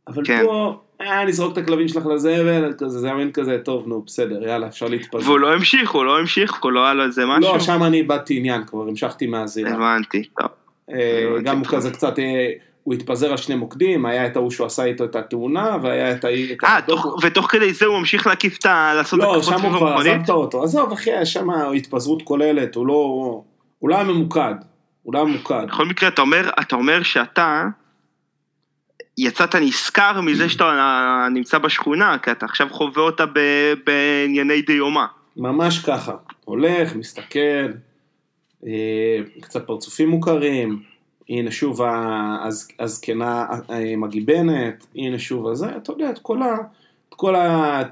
[0.08, 0.42] אבל כן.
[0.44, 4.46] פה, אה, נזרוק את הכלבים שלך לזבל, כזה, זה היה מין כזה, טוב, נו, בסדר,
[4.48, 5.28] יאללה, אפשר להתפזר.
[5.28, 7.52] והוא לא המשיך, הוא לא המשיך, הוא לא היה לו איזה משהו.
[7.52, 9.74] לא, שם אני איבדתי עניין, כבר המשכתי מהזירה.
[9.74, 10.48] הבנתי, טוב.
[10.92, 11.66] אה, גם הוא.
[11.66, 12.50] כזה קצת, אה,
[12.82, 16.24] הוא התפזר על שני מוקדים, היה את ההוא שהוא עשה איתו את התאונה, והיה את.
[16.24, 16.78] את אה,
[17.22, 18.92] ותוך כדי זה הוא ממשיך להקיף את ה...
[18.96, 19.92] לעשות לא, שם הוא כבר?
[19.92, 20.62] עזב את האוטו.
[20.62, 22.94] עזוב, אחי, שם התפזרות כוללת, הוא לא...
[23.78, 24.54] הוא לא היה ממוקד.
[25.02, 25.66] הוא לא היה ממוקד.
[25.68, 27.64] בכל מקרה, אתה אומר, אתה אומר שאתה
[29.18, 33.24] יצאת נשכר מזה שאתה נמצא בשכונה, כי אתה עכשיו חווה אותה
[33.86, 35.04] בענייני דיומא.
[35.36, 36.12] ממש ככה.
[36.44, 37.68] הולך, מסתכל,
[38.66, 40.82] אה, קצת פרצופים מוכרים,
[41.28, 41.80] הנה שוב
[42.80, 46.56] הזקנה אה, מגי בנט, הנה שוב הזה, אתה יודע, את כל ה...
[47.08, 47.82] את כל ה...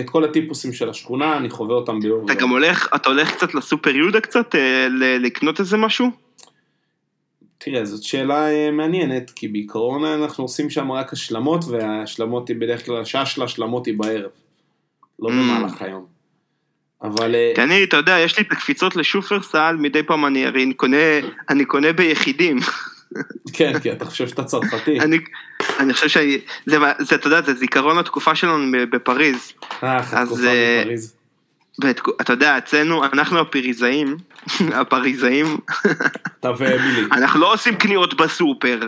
[0.00, 2.24] את כל הטיפוסים של השכונה, אני חווה אותם ביום.
[2.24, 4.86] אתה גם הולך, אתה הולך קצת לסופר יהודה קצת, אה,
[5.18, 6.10] לקנות איזה משהו?
[7.64, 12.86] תראה, זאת שאלה אה, מעניינת, כי בעיקרון אנחנו עושים שם רק השלמות, וההשלמות היא בדרך
[12.86, 14.30] כלל, השעה של ההשלמות היא בערב,
[15.18, 15.32] לא Mm.
[15.32, 16.06] במהלך היום.
[17.02, 20.64] אבל אה, כי אני, אתה יודע, יש לי את הקפיצות לשופרסל, מדי פעם אני הרי
[20.64, 20.96] אני קונה,
[21.48, 22.58] אני קונה ביחידים.
[23.56, 25.00] כן, כי אתה חושב שאתה צרפתי.
[25.00, 25.18] אני,
[25.80, 26.76] אני חושב שאני, זה,
[27.14, 29.52] אתה יודע, זה זיכרון התקופה שלנו בפריז.
[29.82, 31.19] אה, אז, תקופה אה, בפריז.
[31.80, 34.16] ואתה יודע, אצלנו, אנחנו הפריזאים,
[34.80, 35.58] הפריזאים,
[36.40, 36.52] אתה.
[37.16, 38.80] אנחנו לא עושים קניות בסופר,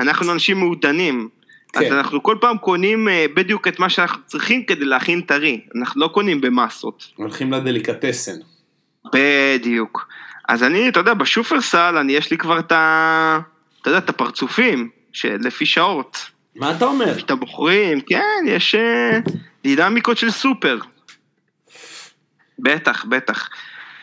[0.00, 1.28] אנחנו אנשים מעודנים.
[1.74, 1.92] אז כן.
[1.92, 6.08] אנחנו כל פעם קונים אה, בדיוק את מה שאנחנו צריכים כדי להכין טרי, אנחנו לא
[6.08, 7.06] קונים במסות.
[7.16, 8.36] הולכים לדליקטסן.
[9.14, 10.08] בדיוק.
[10.48, 13.38] אז אני, אתה יודע, בשופרסל, אני, יש לי כבר את ה...
[13.82, 16.30] אתה יודע, את הפרצופים, שלפי שעות.
[16.56, 17.18] מה אתה אומר?
[17.18, 19.18] שאתה בוחרים, כן, יש אה,
[19.64, 20.78] דינמיקות של סופר.
[22.62, 23.48] בטח, בטח.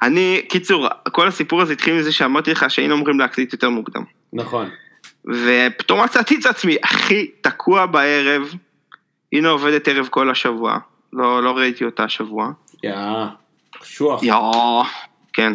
[0.02, 4.04] אני, קיצור, כל הסיפור הזה התחיל מזה שאמרתי לך שהיינו אמורים להקליט יותר מוקדם.
[4.34, 4.70] נכון.
[5.26, 8.54] ופתאום מצאתי את עצמי הכי תקוע בערב,
[9.34, 10.78] הנה עובדת ערב כל השבוע,
[11.14, 12.52] לא, לא ראיתי אותה השבוע.
[12.84, 12.96] יא,
[13.80, 14.24] קשוח.
[14.24, 14.84] יואו,
[15.34, 15.54] כן.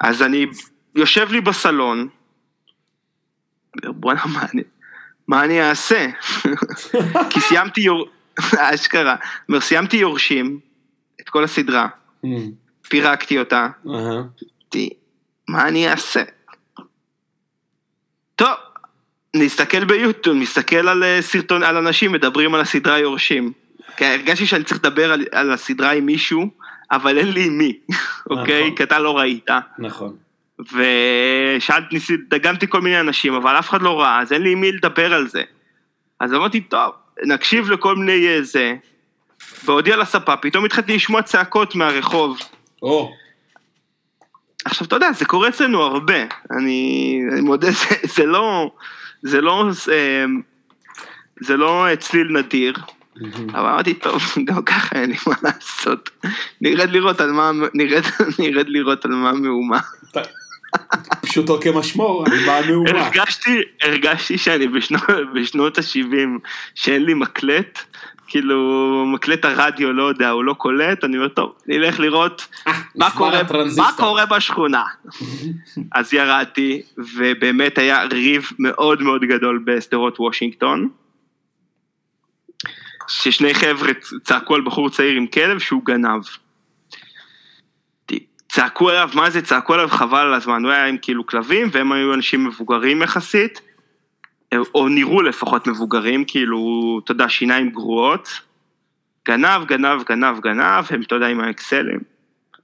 [0.00, 0.46] אז אני,
[0.94, 2.08] יושב לי בסלון,
[3.84, 4.62] בואנה, מה אני,
[5.28, 6.06] מה אני אעשה?
[7.30, 8.08] כי סיימתי יור...
[8.58, 9.16] אשכרה.
[9.58, 10.58] סיימתי יורשים,
[11.20, 11.88] את כל הסדרה,
[12.88, 13.68] פירקתי אותה.
[13.86, 14.90] אמרתי,
[15.48, 16.22] מה אני אעשה?
[18.36, 18.54] טוב,
[19.36, 23.52] נסתכל ביוטיוב, נסתכל על אה, סרטון, על אנשים מדברים על הסדרה יורשים.
[23.96, 26.50] כי הרגשתי שאני צריך לדבר על, על הסדרה עם מישהו,
[26.90, 27.78] אבל אין לי עם מי,
[28.30, 28.62] אוקיי?
[28.62, 28.76] נכון.
[28.76, 29.48] כי אתה לא ראית.
[29.78, 30.16] נכון.
[30.58, 34.60] ושאלתי, ניסיתי, דגמתי כל מיני אנשים, אבל אף אחד לא ראה, אז אין לי עם
[34.60, 35.42] מי לדבר על זה.
[36.20, 36.92] אז אמרתי, טוב,
[37.26, 38.42] נקשיב לכל מיני אה,
[39.40, 42.38] זה, והודיע לספה, פתאום התחלתי לשמוע צעקות מהרחוב.
[42.82, 43.12] או,
[44.64, 48.70] עכשיו, אתה יודע, זה קורה אצלנו הרבה, אני, אני מודה, זה, זה לא,
[49.22, 50.24] זה לא, אה,
[51.40, 52.72] זה לא צליל נדיר.
[53.50, 56.10] אבל אמרתי, טוב, גם ככה אין לי מה לעשות.
[56.60, 58.02] נרד לראות על מה, נרד,
[58.38, 59.78] נרד לראות על מה המהומה.
[61.22, 62.90] פשוטו כמשמעו, אני בא מהומה.
[62.90, 65.02] הרגשתי, הרגשתי שאני בשנות,
[65.34, 67.78] בשנות ה-70, שאין לי מקלט,
[68.28, 73.10] כאילו מקלט הרדיו, לא יודע, הוא לא קולט, אני אומר, טוב, נלך לראות מה נשמע
[73.10, 73.42] קורה.
[73.76, 74.84] מה קורה בשכונה.
[75.98, 80.88] אז ירדתי, ובאמת היה ריב מאוד מאוד גדול בשדרות וושינגטון,
[83.08, 83.92] ששני חבר'ה
[84.24, 86.22] צעקו על בחור צעיר עם כלב שהוא גנב.
[88.52, 91.92] צעקו עליו, מה זה, צעקו עליו חבל על הזמן, הוא היה עם כאילו כלבים, והם
[91.92, 93.60] היו אנשים מבוגרים יחסית,
[94.74, 98.28] או נראו לפחות מבוגרים, כאילו, אתה יודע, שיניים גרועות.
[99.28, 102.00] גנב, גנב, גנב, גנב, הם, אתה יודע, עם האקסלים.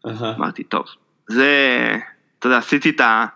[0.07, 0.35] אהה.
[0.37, 0.85] אמרתי, טוב,
[1.29, 1.97] זה,
[2.39, 3.27] אתה יודע, עשיתי את, ה,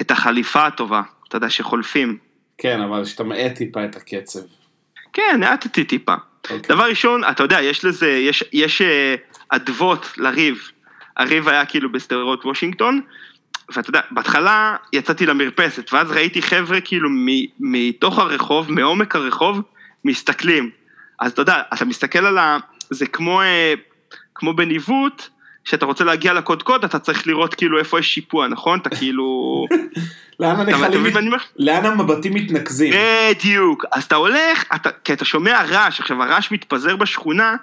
[0.00, 2.18] את החליפה הטובה, אתה יודע, שחולפים.
[2.58, 4.40] כן, אבל שאתה מאט טיפה את הקצב.
[5.12, 6.14] כן, האטתי טיפה.
[6.50, 6.76] אוקיי.
[6.76, 9.14] דבר ראשון, אתה יודע, יש לזה, יש, יש אה,
[9.48, 10.70] אדוות לריב.
[11.16, 13.00] הריב היה כאילו בשדרות וושינגטון,
[13.68, 17.08] ואתה יודע, בהתחלה יצאתי למרפסת, ואז ראיתי חבר'ה כאילו
[17.60, 19.60] מתוך הרחוב, מעומק הרחוב,
[20.04, 20.70] מסתכלים.
[21.20, 22.58] אז אתה יודע, אתה מסתכל על ה...
[22.90, 23.74] זה כמו, אה,
[24.34, 25.28] כמו בניווט,
[25.64, 28.78] כשאתה רוצה להגיע לקודקוד, אתה צריך לראות כאילו איפה יש שיפוע, נכון?
[28.78, 29.66] אתה כאילו...
[30.40, 31.32] לאן הנחלים?
[31.56, 32.92] לאן המבטים מתנקזים?
[33.30, 33.84] בדיוק.
[33.92, 37.56] אז אתה הולך, אתה, כי אתה שומע רעש, עכשיו הרעש מתפזר בשכונה,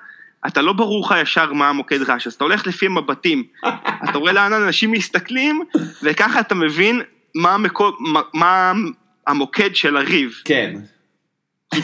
[0.48, 3.44] אתה לא ברור לך ישר מה המוקד רעש, אז אתה הולך לפי המבטים.
[4.10, 5.62] אתה רואה לאן אנשים מסתכלים,
[6.04, 7.02] וככה אתה מבין
[7.36, 8.72] מה, המקו, מה, מה
[9.28, 10.42] המוקד של הריב.
[10.46, 10.76] כן.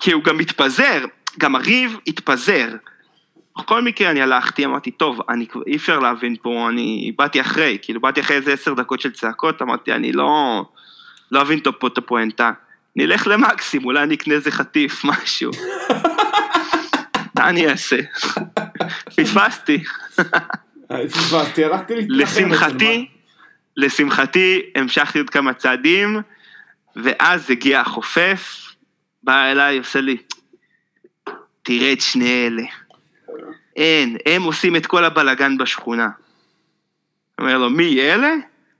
[0.00, 1.04] כי הוא גם מתפזר,
[1.38, 2.68] גם הריב התפזר.
[3.58, 7.78] בכל מקרה אני הלכתי, אמרתי, טוב, אני, כבר- אי אפשר להבין פה, אני באתי אחרי,
[7.82, 10.64] כאילו באתי אחרי איזה עשר דקות של צעקות, אמרתי, אני לא,
[11.32, 12.50] לא אבין פה את הפואנטה.
[12.96, 15.50] נלך למקסים, אולי אני אקנה איזה חטיף, משהו.
[17.40, 17.96] מה אני אעשה?
[19.16, 19.82] פספסתי.
[20.90, 23.08] אה, פספסתי, הלכתי להתנחם לשמחתי,
[23.76, 26.20] לשמחתי, המשכתי עוד כמה צעדים,
[26.96, 28.74] ואז הגיע החופף,
[29.22, 30.16] בא אליי, עושה לי,
[31.62, 32.62] תראה את שני אלה.
[33.76, 36.08] אין, הם עושים את כל הבלגן בשכונה.
[37.40, 38.34] אומר לו, מי אלה?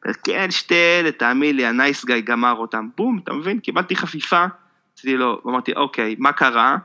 [0.05, 2.89] אומר, כן, שתי אלה, תאמין לי, הנייס גיא גמר אותם.
[2.97, 3.59] בום, אתה מבין?
[3.59, 4.45] קיבלתי חפיפה.
[4.95, 6.77] עשיתי לו, אמרתי, אוקיי, מה קרה?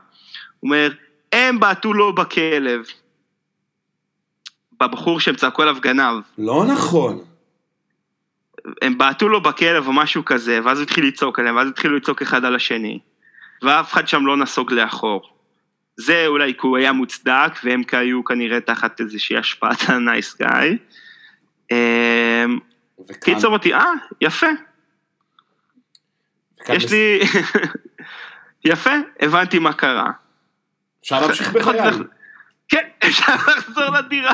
[0.60, 0.90] הוא אומר,
[1.36, 2.84] הם בעטו לו בכלב.
[4.80, 6.22] בבחור שהם צעקו עליו גנב.
[6.38, 7.24] לא נכון.
[8.82, 12.22] הם בעטו לו בכלב או משהו כזה, ואז הוא התחיל לצעוק עליהם, ואז התחילו לצעוק
[12.22, 12.98] אחד על השני,
[13.62, 15.32] ואף אחד שם לא נסוג לאחור.
[15.96, 20.76] זה אולי כי הוא היה מוצדק, והם היו כנראה תחת איזושהי השפעת הנייס גאי.
[23.10, 24.46] וכאן- קיצור אמרתי, אה, יפה,
[26.68, 27.20] יש לי...
[28.72, 30.10] יפה, הבנתי מה קרה.
[31.06, 31.80] אפשר להמשיך בחיי.
[32.68, 34.32] כן, אפשר לחזור לדירה.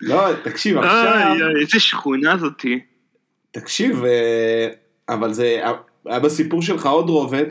[0.00, 2.80] לא, תקשיב, עכשיו, אוי, אוי, איזה שכונה זאתי.
[3.50, 4.68] תקשיב, אה,
[5.08, 5.62] אבל זה
[6.06, 7.44] היה בסיפור שלך עוד רובד,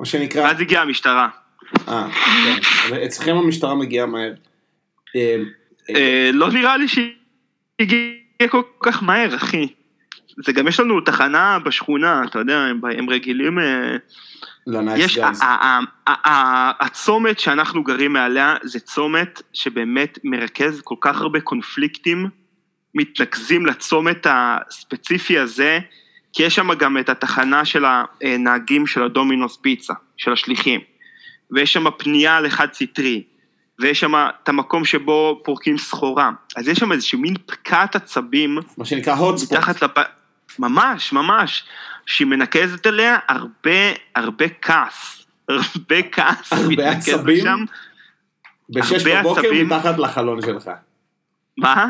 [0.00, 1.28] מה שנקרא, ואז הגיעה המשטרה.
[1.88, 2.08] אה,
[2.44, 4.34] כן, אבל אצלכם המשטרה מגיעה מהר.
[5.16, 5.36] אה,
[5.96, 9.68] אה, לא נראה לי שהגיע כל כך מהר, אחי.
[10.44, 13.58] זה גם יש לנו תחנה בשכונה, אתה יודע, הם, הם רגילים...
[13.58, 13.96] אה,
[14.96, 15.18] יש,
[16.80, 22.28] הצומת שאנחנו גרים מעליה זה צומת שבאמת מרכז כל כך הרבה קונפליקטים
[22.94, 25.78] מתנקזים לצומת הספציפי הזה,
[26.32, 27.84] כי יש שם גם את התחנה של
[28.22, 30.80] הנהגים של הדומינוס פיצה, של השליחים,
[31.50, 33.22] ויש שם פנייה לחד סטרי,
[33.78, 38.84] ויש שם את המקום שבו פורקים סחורה, אז יש שם איזשהו מין פקעת עצבים מה
[38.84, 39.82] שנקרא הוטספוט.
[39.82, 39.98] לפ...
[40.58, 41.64] ממש, ממש,
[42.06, 45.26] שהיא מנקזת אליה הרבה, הרבה כעס.
[45.48, 47.44] הרבה כעס הרבה עצבים?
[48.70, 49.66] בשש בבוקר עצבים.
[49.66, 50.70] מתחת לחלון שלך.
[51.58, 51.86] מה?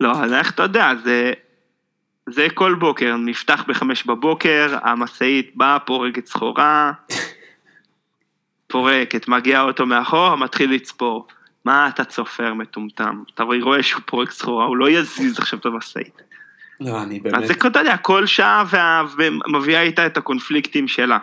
[0.00, 1.32] לא, אז איך אתה יודע, זה...
[2.26, 6.92] זה כל בוקר, נפתח בחמש בבוקר, המשאית באה, פורקת סחורה,
[8.66, 11.26] פורקת, מגיע האוטו מאחור, מתחיל לצפור.
[11.64, 13.22] מה אתה צופר מטומטם?
[13.34, 16.22] אתה רואה שהוא פורק סחורה, הוא לא יזיז עכשיו את המשאית.
[16.80, 17.46] לא, אני אז באמת...
[17.46, 19.02] זה, אתה יודע, כל שעה וה-
[19.48, 21.18] ומביאה איתה את הקונפליקטים שלה.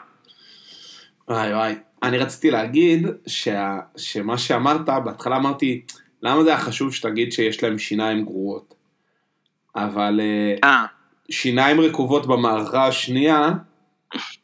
[1.27, 1.75] וואי וואי.
[2.03, 3.77] אני רציתי להגיד שה...
[3.97, 5.81] שמה שאמרת, בהתחלה אמרתי,
[6.23, 8.73] למה זה היה חשוב שתגיד שיש להם שיניים גרועות?
[9.75, 10.85] אבל אה, אה,
[11.29, 13.49] שיניים רקובות במערכה השנייה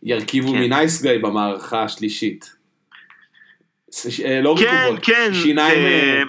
[0.03, 0.57] ירכיבו כן.
[0.59, 2.55] מנייס גאי במערכה השלישית.
[4.25, 6.21] אה, לא כן, רקובות, כן, שיניים, זה-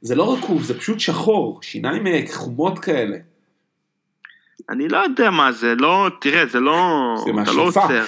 [0.00, 3.16] זה לא רקוב, זה פשוט שחור, שיניים חומות כאלה.
[4.70, 7.62] אני לא יודע מה זה, לא, תראה, זה לא, זה אתה לא.
[7.62, 8.04] עוצר.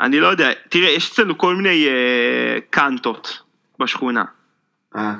[0.00, 3.42] אני לא יודע, תראה, יש אצלנו כל מיני אה, קאנטות
[3.78, 4.24] בשכונה.
[4.96, 5.14] אה,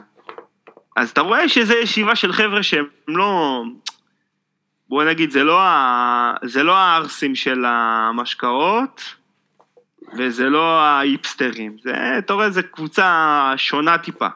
[0.96, 3.62] אז אתה רואה שזה ישיבה של חבר'ה שהם לא...
[4.88, 6.34] בוא נגיד, זה לא, ה...
[6.44, 9.02] זה לא הערסים של המשקאות,
[10.18, 11.76] וזה לא האיפסטרים.
[11.82, 14.28] זה, אתה רואה, זו קבוצה שונה טיפה.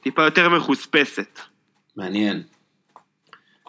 [0.00, 1.40] טיפה יותר מחוספסת.
[1.96, 2.42] מעניין.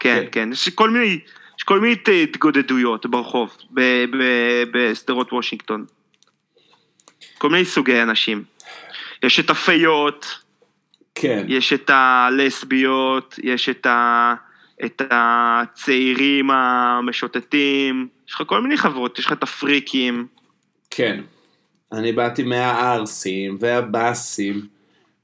[0.06, 0.28] כן, כן.
[0.32, 0.50] כן.
[0.52, 1.20] יש כל מיני,
[1.58, 3.58] יש כל מיני התגודדויות ברחוב,
[4.72, 5.86] בשדרות וושינגטון.
[7.38, 8.44] כל מיני סוגי אנשים.
[9.24, 10.26] יש את הפיות,
[11.16, 14.34] כן, יש את הלסביות, יש את, ה,
[14.86, 20.28] את הצעירים המשוטטים, יש לך כל מיני חברות, יש לך את הפריקים.
[20.90, 21.22] כן.
[21.92, 24.68] אני באתי מהערסים והבאסים.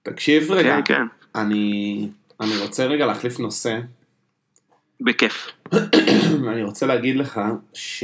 [0.04, 2.08] תקשיב רגע, כן, כן, אני,
[2.40, 3.80] אני רוצה רגע להחליף נושא.
[5.02, 5.48] בכיף.
[6.52, 7.42] אני רוצה להגיד לך
[7.74, 8.04] ש...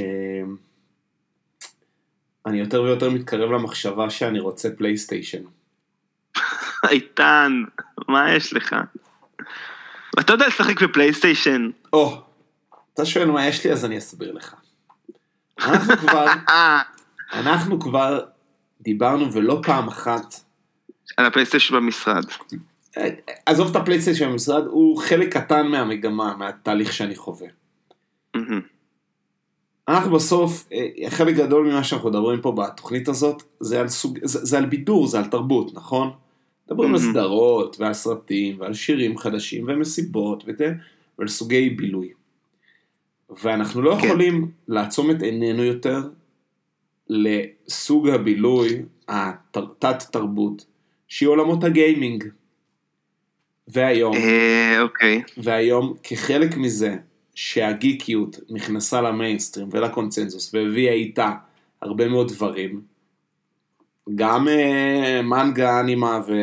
[2.46, 5.44] אני יותר ויותר מתקרב למחשבה שאני רוצה פלייסטיישן.
[6.92, 7.64] איתן,
[8.08, 8.76] מה יש לך?
[10.20, 11.70] אתה יודע לשחק בפלייסטיישן?
[11.94, 12.22] או,
[12.94, 14.56] אתה שואל מה יש לי אז אני אסביר לך.
[15.60, 16.26] אנחנו כבר,
[17.40, 18.26] אנחנו כבר
[18.82, 20.36] דיברנו ולא פעם אחת
[21.18, 22.26] על הפלייסטיישן במשרד.
[23.46, 27.48] עזוב את הפלייסטיישן במשרד, הוא חלק קטן מהמגמה, מהתהליך שאני חווה.
[29.88, 34.46] אנחנו בסוף, אה, חלק גדול ממה שאנחנו מדברים פה בתוכנית הזאת, זה על, סוג, זה,
[34.46, 36.12] זה על בידור, זה על תרבות, נכון?
[36.68, 37.00] מדברים על.
[37.00, 40.74] סדרות ועל סרטים ועל שירים חדשים ומסיבות וזה,
[41.20, 42.10] ועל סוגי בילוי.
[43.44, 44.08] ואנחנו לא כן.
[44.08, 46.00] יכולים לעצום את עינינו יותר
[47.10, 50.66] לסוג הבילוי, התת תרבות,
[51.08, 52.24] שהיא עולמות הגיימינג.
[53.68, 55.22] והיום, אה, אוקיי.
[55.38, 56.96] והיום כחלק מזה
[57.36, 61.32] שהגיקיות נכנסה למיינסטרים ולקונצנזוס והביאה איתה
[61.82, 62.82] הרבה מאוד דברים,
[64.16, 66.34] גם אה, מנגה, אנימה ו,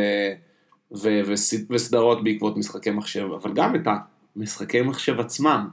[0.97, 3.89] ו, וסד- וסדרות בעקבות משחקי מחשב, אבל גם את
[4.37, 5.69] המשחקי מחשב עצמם.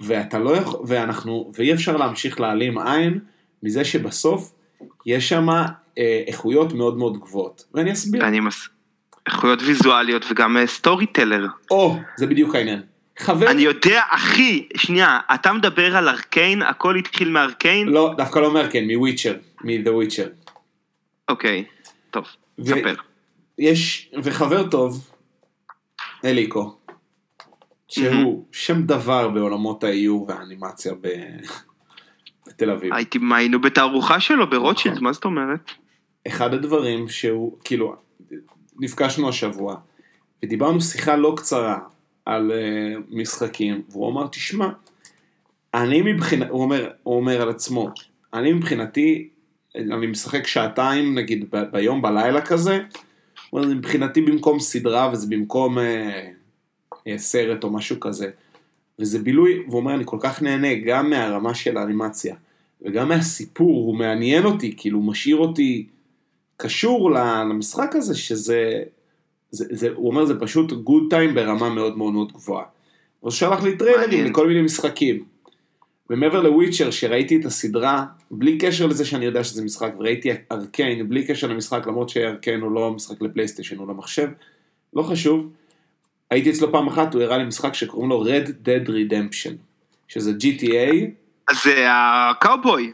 [0.00, 3.18] ואתה לא יכול, ואנחנו, ואי אפשר להמשיך להעלים עין
[3.62, 4.54] מזה שבסוף
[5.06, 7.64] יש שם אה, איכויות מאוד מאוד גבוהות.
[7.74, 8.28] ואני אסביר.
[8.28, 8.68] אני מס...
[9.26, 11.46] איכויות ויזואליות וגם אה, סטורי טלר.
[11.70, 12.82] או, זה בדיוק העניין.
[13.18, 13.50] חבר...
[13.50, 17.88] אני יודע, אחי, שנייה, אתה מדבר על ארקיין, הכל התחיל מארקיין?
[17.88, 20.50] לא, דווקא לא מארקן, מוויצ'ר, מ-The Witcher.
[21.28, 21.64] אוקיי,
[22.10, 22.24] טוב,
[22.64, 22.94] ספר.
[23.58, 25.10] יש, וחבר טוב,
[26.24, 26.76] אליקו,
[27.88, 31.08] שהוא שם דבר בעולמות האיור והאנימציה ב...
[32.46, 32.94] בתל אביב.
[32.94, 35.04] הייתי, מה, היינו בתערוכה שלו ברוטשילד, נכון.
[35.04, 35.70] מה זאת אומרת?
[36.26, 37.96] אחד הדברים שהוא, כאילו,
[38.78, 39.76] נפגשנו השבוע,
[40.42, 41.78] ודיברנו שיחה לא קצרה
[42.26, 44.68] על uh, משחקים, והוא אמר, תשמע,
[45.74, 47.90] אני מבחינת, הוא אומר, הוא אומר על עצמו,
[48.34, 49.28] אני מבחינתי,
[49.76, 52.80] אני משחק שעתיים נגיד ב- ביום, בלילה כזה,
[53.50, 56.28] הוא אומר, מבחינתי במקום סדרה וזה במקום אה,
[57.06, 58.30] אה, סרט או משהו כזה.
[58.98, 62.36] וזה בילוי, והוא אומר, אני כל כך נהנה גם מהרמה של האנימציה,
[62.82, 65.86] וגם מהסיפור, הוא מעניין אותי, כאילו הוא משאיר אותי
[66.62, 68.82] קשור למשחק הזה, שזה,
[69.50, 72.64] זה, זה, הוא אומר, זה פשוט good time ברמה מאוד מאוד מאוד גבוהה.
[73.20, 74.24] הוא שלח לי טריילרים.
[74.24, 75.24] לכל מיני משחקים.
[76.10, 81.08] ומעבר ל Witcher, שראיתי את הסדרה, בלי קשר לזה שאני יודע שזה משחק, וראיתי Arcane,
[81.08, 84.28] בלי קשר למשחק, למרות ש Arcane הוא לא משחק לפלייסטיישן, הוא למחשב,
[84.94, 85.48] לא חשוב.
[86.30, 89.52] הייתי אצלו פעם אחת, הוא הראה לי משחק שקוראים לו Red Dead Redemption,
[90.08, 90.94] שזה GTA,
[91.64, 92.92] זה הקאובוי.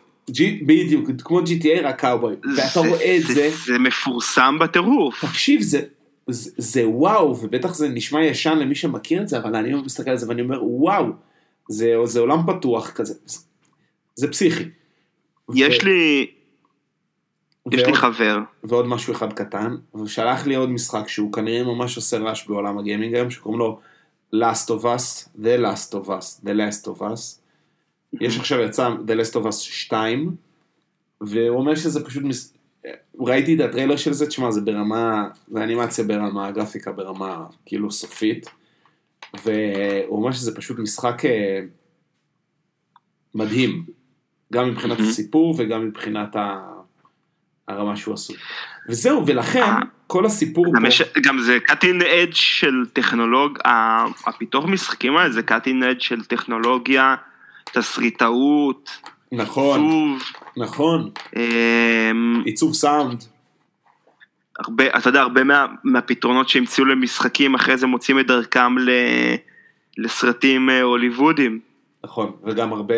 [0.66, 5.24] בדיוק, כמו GTA רק קאובוי, ואתה רואה את זה, זה מפורסם בטירוף.
[5.24, 5.80] תקשיב, זה,
[6.26, 10.16] זה, זה וואו, ובטח זה נשמע ישן למי שמכיר את זה, אבל אני מסתכל על
[10.16, 11.04] זה ואני אומר, וואו,
[11.68, 13.38] זה, זה עולם פתוח כזה, זה,
[14.14, 14.64] זה פסיכי.
[15.54, 16.26] יש ו- לי,
[17.72, 21.64] יש לי ועוד- חבר, ועוד משהו אחד קטן, הוא שלח לי עוד משחק שהוא כנראה
[21.64, 23.80] ממש עושה רעש בעולם הגיימינג היום, שקוראים לו
[24.34, 27.38] Last of Us, The Last of Us, The Last of Us.
[28.12, 30.36] יש עכשיו יצא The Last of Us 2,
[31.20, 32.54] והוא אומר שזה פשוט, מס...
[33.20, 38.46] ראיתי את הטריילר של זה, תשמע, זה ברמה, זה אנימציה ברמה, גרפיקה ברמה כאילו סופית,
[39.44, 41.60] והוא אומר שזה פשוט משחק אה,
[43.34, 43.84] מדהים,
[44.52, 45.00] גם מבחינת.
[45.00, 46.78] הסיפור וגם מבחינת ה...
[47.68, 48.36] הרמה שהוא עשוי.
[48.88, 49.80] וזהו, ולכן אה.
[50.06, 53.58] כל הסיפור גם, פה, יש, גם זה cutting edge של טכנולוג,
[54.26, 57.14] הפיתוח משחקים האלה זה cutting edge של טכנולוגיה,
[57.72, 58.90] תסריטאות,
[59.32, 60.22] נכון, עיצוב,
[60.56, 63.24] נכון, אמ, עיצוב סאונד,
[64.58, 68.90] הרבה, אתה יודע, הרבה מה, מהפתרונות שהמציאו למשחקים אחרי זה מוצאים את דרכם ל,
[69.98, 71.60] לסרטים אה, הוליוודיים.
[72.04, 72.94] נכון, וגם הרבה,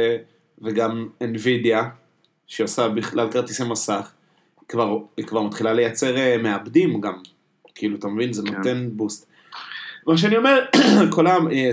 [0.62, 1.84] וגם NVIDIA,
[2.46, 4.12] שעושה בכלל כרטיסי מסך,
[4.68, 7.14] כבר, היא כבר מתחילה לייצר אה, מעבדים גם,
[7.74, 8.32] כאילו, אתה מבין?
[8.32, 8.56] זה כן.
[8.56, 9.26] נותן בוסט.
[10.06, 10.64] מה שאני אומר,
[11.14, 11.70] כל, ה, אה,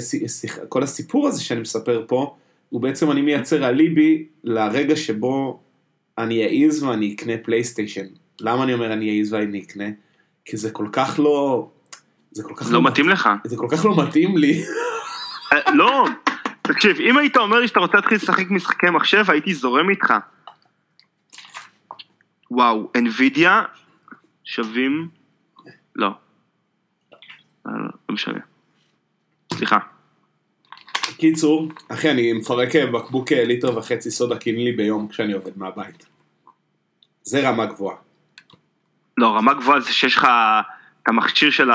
[0.69, 2.35] כל הסיפור הזה שאני מספר פה,
[2.69, 5.63] הוא בעצם אני מייצר אליבי לרגע שבו
[6.17, 8.05] אני אעז ואני אקנה פלייסטיישן.
[8.39, 9.85] למה אני אומר אני אעז ואני אקנה?
[10.45, 11.69] כי זה כל כך לא...
[12.31, 13.29] זה כל כך לא מתאים לך.
[13.43, 14.63] זה כל כך לא מתאים לי.
[15.53, 16.05] אה, לא,
[16.61, 20.13] תקשיב, אם היית אומר לי שאתה רוצה להתחיל לשחק משחקי מחשב, הייתי זורם איתך.
[22.51, 23.49] וואו, NVIDIA
[24.43, 25.09] שווים...
[25.95, 26.11] לא.
[27.67, 27.71] אה,
[28.09, 28.39] לא משנה.
[29.53, 29.77] סליחה.
[31.17, 36.05] קיצור, אחי, אני מפרק אה, בקבוק אה, ליטר וחצי סודה קינלי ביום כשאני עובד מהבית.
[37.23, 37.95] זה רמה גבוהה.
[39.17, 40.27] לא, רמה גבוהה זה שיש לך
[41.03, 41.69] את המכשיר של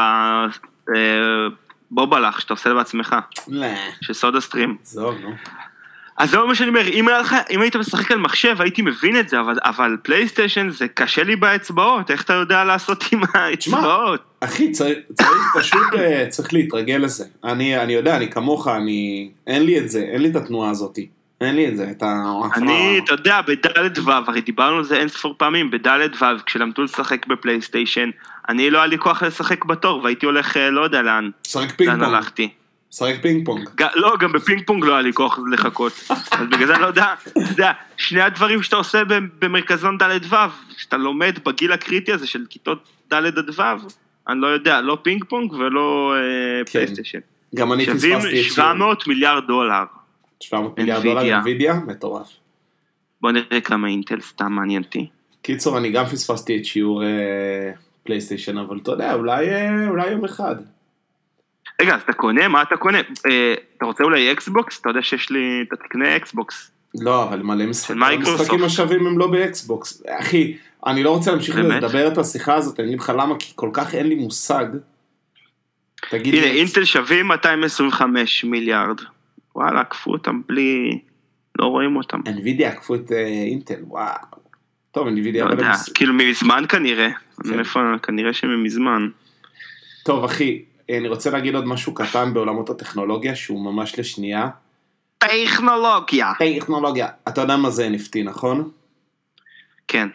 [1.91, 3.17] הבובלח שאתה עושה בעצמך,
[3.49, 3.67] לא,
[4.01, 4.77] של סודה סטרים.
[4.83, 5.31] עזוב, נו.
[6.23, 9.29] אז זה מה שאני אומר, אם, לך, אם היית משחק על מחשב הייתי מבין את
[9.29, 14.21] זה, אבל, אבל פלייסטיישן זה קשה לי באצבעות, איך אתה יודע לעשות עם האצבעות?
[14.41, 17.25] אחי, צריך, צריך פשוט, אה, צריך להתרגל לזה.
[17.45, 19.31] אני, אני יודע, אני כמוך, אני...
[19.47, 20.99] אין לי את זה, אין לי את התנועה הזאת.
[21.41, 22.23] אין לי את זה, את ה...
[22.57, 26.83] אני, אתה יודע, בדלת ו', הרי דיברנו על זה אין ספור פעמים, בדלת ו', כשלמדו
[26.83, 28.11] לשחק בפלייסטיישן,
[28.49, 31.89] אני לא היה לי כוח לשחק בתור, והייתי הולך, אה, לא יודע לאן, שחק פינג
[31.89, 32.49] לאן פונג.
[33.01, 33.15] הלכתי.
[33.15, 33.69] שחק פינג פונג.
[33.95, 35.93] לא, גם בפינג פונג לא היה לי כוח לחכות.
[36.11, 39.03] אז בגלל זה אני לא יודע, אתה יודע, שני הדברים שאתה עושה
[39.39, 40.37] במרכזון ד' ו',
[40.77, 43.63] שאתה לומד בגיל הקריטי הזה של כיתות ד' עד ו',
[44.29, 46.73] אני לא יודע, לא פינג פונג ולא אה, כן.
[46.73, 47.19] פלייסטיישן.
[47.55, 48.67] גם אני שווים פספסתי את שיעור.
[48.67, 49.85] 700 מיליארד דולר.
[50.41, 51.03] 700 מיליארד.
[51.03, 51.75] דולר אינווידיה?
[51.87, 52.29] מטורף.
[53.21, 55.07] בוא נראה כמה אינטל סתם מעניין אותי.
[55.43, 57.73] קיצור, אני גם פספסתי את שיעור אה,
[58.03, 60.57] פלייסטיישן, אבל אתה יודע, אולי, אה, אולי יום אחד.
[61.81, 62.49] רגע, אז אתה קונה?
[62.49, 62.99] מה אתה קונה?
[62.99, 64.81] אה, אתה רוצה אולי אקסבוקס?
[64.81, 65.65] אתה יודע שיש לי...
[65.69, 66.71] אתה תקנה אקסבוקס.
[67.01, 68.03] לא, אבל מלא משחקים.
[68.03, 70.03] המשחקים השווים הם לא באקסבוקס.
[70.09, 70.57] אחי,
[70.87, 71.57] אני לא רוצה להמשיך?
[71.57, 74.65] לדבר את השיחה הזאת, אני אגיד לך למה, כי כל כך אין לי מושג.
[76.11, 79.01] תגיד הנה, לי, אינטל שווים 225 מיליארד.
[79.57, 80.99] וואלה, עקפו אותם בלי...
[81.59, 82.21] לא רואים אותם.
[82.27, 84.15] NVIDIA עקפו את אה, אינטל, וואו.
[84.93, 85.51] טוב, NVIDIA לא.
[85.51, 87.09] יודע, הם- כאילו מזמן כנראה.
[87.45, 87.57] כן.
[87.57, 89.09] מאיפה, כנראה שממזמן.
[90.05, 90.63] טוב, אחי,
[90.99, 94.49] אני רוצה להגיד עוד משהו קטן בעולמות הטכנולוגיה, שהוא ממש לשנייה.
[95.19, 96.33] טכנולוגיה.
[96.39, 97.09] טכנולוגיה.
[97.29, 98.71] אתה יודע מה זה NFT, נכון?
[99.89, 100.09] כן,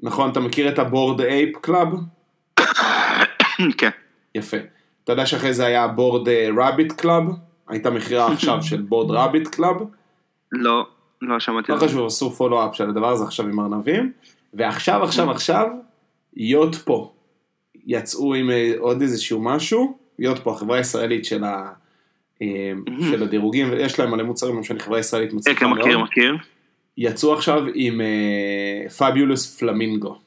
[0.00, 1.88] נכון, אתה מכיר את ה Bored Ape Club?
[3.78, 3.90] כן.
[4.34, 4.56] יפה.
[5.04, 7.22] אתה יודע שאחרי זה היה Bored Rabbit Club?
[7.68, 9.76] הייתה מכירה עכשיו של Bored Rabbit Club?
[10.52, 10.86] לא,
[11.22, 11.76] לא שמעתי לא.
[11.76, 14.12] חשוב, עשו follow-up של הדבר הזה עכשיו עם ארנבים.
[14.54, 15.66] ועכשיו, עכשיו, עכשיו,
[16.36, 17.13] יוט פה.
[17.86, 19.98] יצאו עם אה, עוד איזשהו משהו.
[20.18, 21.72] יוט פה, החברה הישראלית של, ה,
[22.42, 22.72] אה,
[23.10, 25.78] של הדירוגים, ויש להם מלא מוצרים, למשל חברה ישראלית כן, מצליחה כן, מאוד.
[25.78, 26.36] מכיר, מכיר.
[26.96, 28.00] יצאו עכשיו עם
[28.98, 30.18] פביולוס פלמינגו.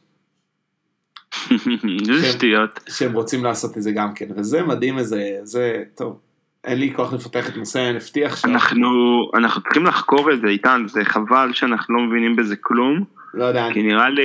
[2.09, 2.79] איזה שטויות.
[2.89, 6.19] שהם רוצים לעשות את זה גם כן, וזה מדהים איזה, זה, טוב,
[6.63, 8.87] אין לי כוח לפתח את נושא ה-NFT עכשיו, אנחנו,
[9.33, 13.03] אנחנו צריכים לחקור את זה, איתן, זה חבל שאנחנו לא מבינים בזה כלום,
[13.37, 14.23] לא יודע, כי נראה לי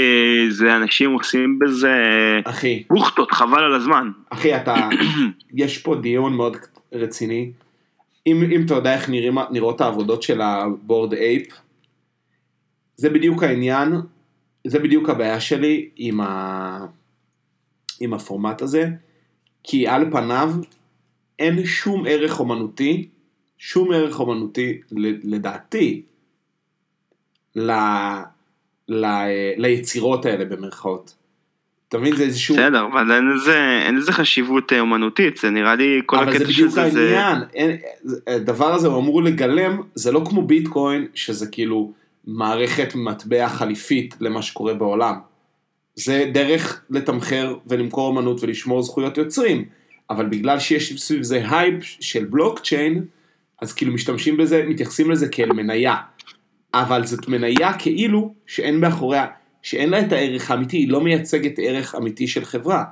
[0.50, 1.94] זה אנשים עושים בזה
[2.44, 4.10] אחי, בוכטות, חבל על הזמן.
[4.30, 4.88] אחי, אתה,
[5.54, 6.56] יש פה דיון מאוד
[6.92, 7.52] רציני,
[8.26, 11.52] אם, אם אתה יודע איך נראים, נראות העבודות של הבורד אייפ,
[12.96, 13.92] זה בדיוק העניין,
[14.66, 16.86] זה בדיוק הבעיה שלי עם, ה,
[18.00, 18.88] עם הפורמט הזה,
[19.64, 20.50] כי על פניו
[21.38, 23.08] אין שום ערך אומנותי,
[23.58, 24.80] שום ערך אומנותי
[25.22, 26.02] לדעתי,
[27.56, 27.70] ל,
[28.93, 29.07] ל,
[29.57, 31.14] ליצירות האלה במרכאות.
[31.88, 32.16] אתה מבין?
[32.16, 32.55] זה איזשהו...
[32.55, 36.38] בסדר, אבל אין לזה, אין לזה חשיבות אה, אומנותית, זה נראה לי כל אבל זה
[36.38, 37.20] הקטע של בדיוק זה, זה...
[37.20, 37.76] העניין, אין-
[38.26, 41.93] הדבר הזה הוא אמור לגלם, זה לא כמו ביטקוין, שזה כאילו
[42.26, 45.14] מערכת מטבע חליפית למה שקורה בעולם.
[45.95, 49.64] זה דרך לתמחר ולמכור אמנות ולשמור זכויות יוצרים,
[50.11, 53.05] אבל בגלל שיש סביב זה הייפ של בלוקצ'יין,
[53.62, 55.97] אז כאילו משתמשים בזה, מתייחסים לזה כאל מניה.
[56.74, 59.26] אבל זאת מניה כאילו שאין מאחוריה,
[59.62, 62.84] שאין לה את הערך האמיתי, היא לא מייצגת ערך אמיתי של חברה.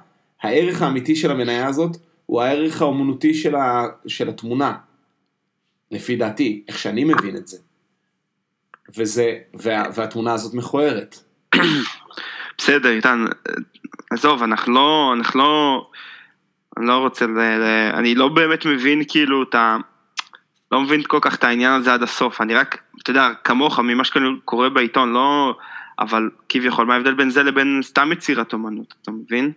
[0.42, 4.74] הערך האמיתי של המניה הזאת הוא הערך האומנותי של, ה, של התמונה.
[5.90, 7.56] לפי דעתי, איך שאני מבין את זה.
[8.96, 11.16] וזה, וה, והתמונה הזאת מכוערת.
[12.58, 13.24] בסדר, איתן,
[14.10, 15.86] עזוב, אנחנו לא, אנחנו לא,
[16.76, 19.76] אני לא רוצה, ל, ל, אני לא באמת מבין כאילו את ה...
[20.72, 24.04] לא מבין כל כך את העניין הזה עד הסוף, אני רק, אתה יודע, כמוך, ממה
[24.04, 25.56] שקורה בעיתון, לא...
[25.98, 29.52] אבל כביכול, מה ההבדל בין זה לבין סתם יצירת אומנות, אתה מבין?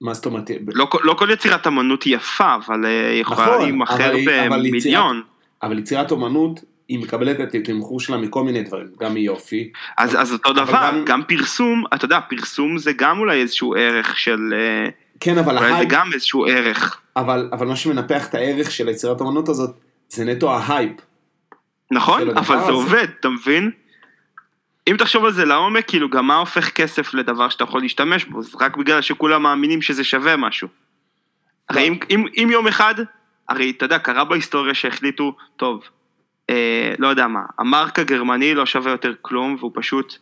[0.00, 0.50] מה זאת אומרת?
[0.74, 4.46] לא, לא כל יצירת אמנות היא יפה, אבל אה, היא יכולה נכון, להימכר אבל היא-
[4.48, 5.22] אבל במיליון.
[5.62, 9.70] אבל יצירת אומנות, היא מקבלת את התמחור שלה מכל מיני דברים, גם מיופי.
[9.98, 13.74] אז, אז אותו אבל דבר, גם- גם פרסום, אתה יודע, פרסום זה גם אולי איזשהו
[13.74, 14.38] ערך של...
[14.54, 14.88] אה,
[15.20, 17.00] כן, אבל אולי זה ההייפ, גם איזשהו ערך.
[17.16, 19.70] אבל, אבל מה שמנפח את הערך של היצירת אומנות הזאת,
[20.08, 20.92] זה נטו ההייפ.
[21.90, 22.72] נכון, אבל זה.
[22.72, 23.70] עובד, אתה מבין?
[24.88, 28.42] אם תחשוב על זה לעומק, כאילו גם מה הופך כסף לדבר שאתה יכול להשתמש בו?
[28.42, 30.68] זה רק בגלל שכולם מאמינים שזה שווה משהו.
[31.68, 32.94] הרי אם, אם, אם יום אחד,
[33.48, 35.82] הרי אתה יודע, קרה בהיסטוריה שהחליטו, טוב,
[36.50, 40.16] אה, לא יודע מה, המרק הגרמני לא שווה יותר כלום, והוא פשוט,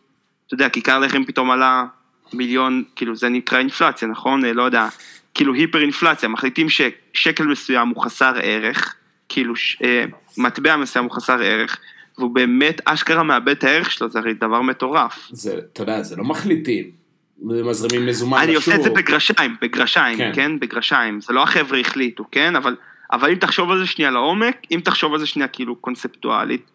[0.47, 1.85] אתה יודע, כיכר לחם פתאום עלה
[2.33, 4.45] מיליון, כאילו זה נקרא אינפלציה, נכון?
[4.45, 4.87] אה, לא יודע,
[5.33, 8.95] כאילו היפר אינפלציה, מחליטים ששקל מסוים הוא חסר ערך,
[9.29, 10.05] כאילו ש, אה,
[10.37, 11.79] מטבע מסוים הוא חסר ערך,
[12.17, 15.27] והוא באמת אשכרה מאבד את הערך שלו, זה הרי דבר מטורף.
[15.31, 17.05] זה, אתה יודע, זה לא מחליטים.
[17.41, 18.89] מזרימים מזומן אני עושה את זה.
[18.89, 20.31] בגרשיים, בגרשיים, כן.
[20.35, 20.59] כן.
[20.59, 22.75] בגרשיים, זה לא החבר'ה החליטו, כן, אבל,
[23.11, 26.71] אבל אם תחשוב על זה שנייה לעומק, אם תחשוב על זה שנייה כאילו קונספטואלית,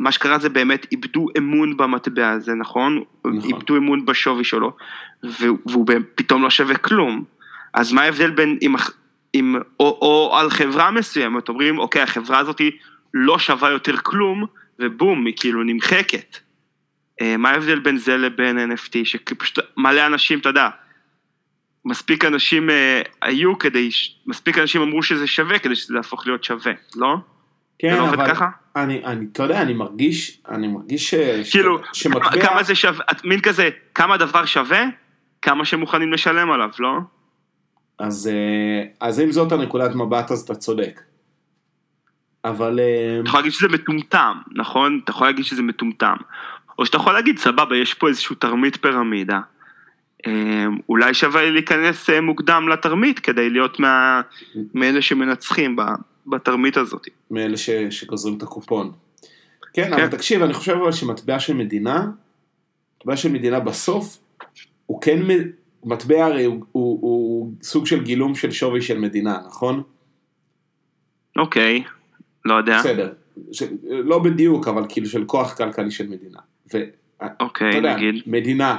[0.00, 3.04] מה שקרה זה באמת איבדו אמון במטבע הזה, נכון?
[3.24, 3.40] נכון.
[3.44, 4.76] איבדו אמון בשווי שלו,
[5.22, 7.24] והוא, והוא פתאום לא שווה כלום.
[7.74, 8.74] אז מה ההבדל בין, אם,
[9.34, 12.60] אם, או, או על חברה מסוימת, אומרים, אוקיי, החברה הזאת
[13.14, 14.46] לא שווה יותר כלום,
[14.78, 16.36] ובום, היא כאילו נמחקת.
[17.20, 20.68] אה, מה ההבדל בין זה לבין NFT, שפשוט מלא אנשים, אתה יודע,
[21.84, 23.88] מספיק אנשים אה, היו כדי,
[24.26, 27.16] מספיק אנשים אמרו שזה שווה כדי שזה יהפוך להיות שווה, לא?
[27.80, 28.48] כן, זה לא עובד אבל ככה?
[28.76, 31.14] אני, אני, אתה יודע, אני מרגיש, אני מרגיש ש,
[31.50, 34.84] כאילו, שמטבע, כמה זה שווה, מין כזה, כמה דבר שווה,
[35.42, 36.98] כמה שמוכנים לשלם עליו, לא?
[37.98, 41.00] אז, אה, אז אם זאת הנקודת מבט אז אתה צודק.
[42.44, 45.00] אבל אה, אתה יכול להגיד שזה מטומטם, נכון?
[45.04, 46.16] אתה יכול להגיד שזה מטומטם.
[46.78, 49.40] או שאתה יכול להגיד, סבבה, יש פה איזשהו תרמית פירמידה.
[50.26, 54.20] אה, אולי שווה להיכנס מוקדם לתרמית כדי להיות מה,
[54.74, 55.76] מאלה שמנצחים
[56.30, 57.06] בתרמית הזאת.
[57.30, 58.92] מאלה ש, שגוזרים את הקופון.
[59.72, 59.92] כן, כן.
[59.92, 62.06] אבל תקשיב, אני חושב אבל שמטבע של מדינה,
[62.96, 64.18] מטבע של מדינה בסוף,
[64.86, 65.18] הוא כן,
[65.84, 69.82] מטבע הרי הוא, הוא, הוא סוג של גילום של שווי של מדינה, נכון?
[71.38, 71.82] אוקיי,
[72.44, 72.78] לא יודע.
[72.78, 73.12] בסדר,
[73.52, 76.38] ש, לא בדיוק, אבל כאילו של כוח כלכלי של מדינה.
[76.74, 78.22] ואתה אוקיי, יודע, נגיד.
[78.26, 78.78] מדינה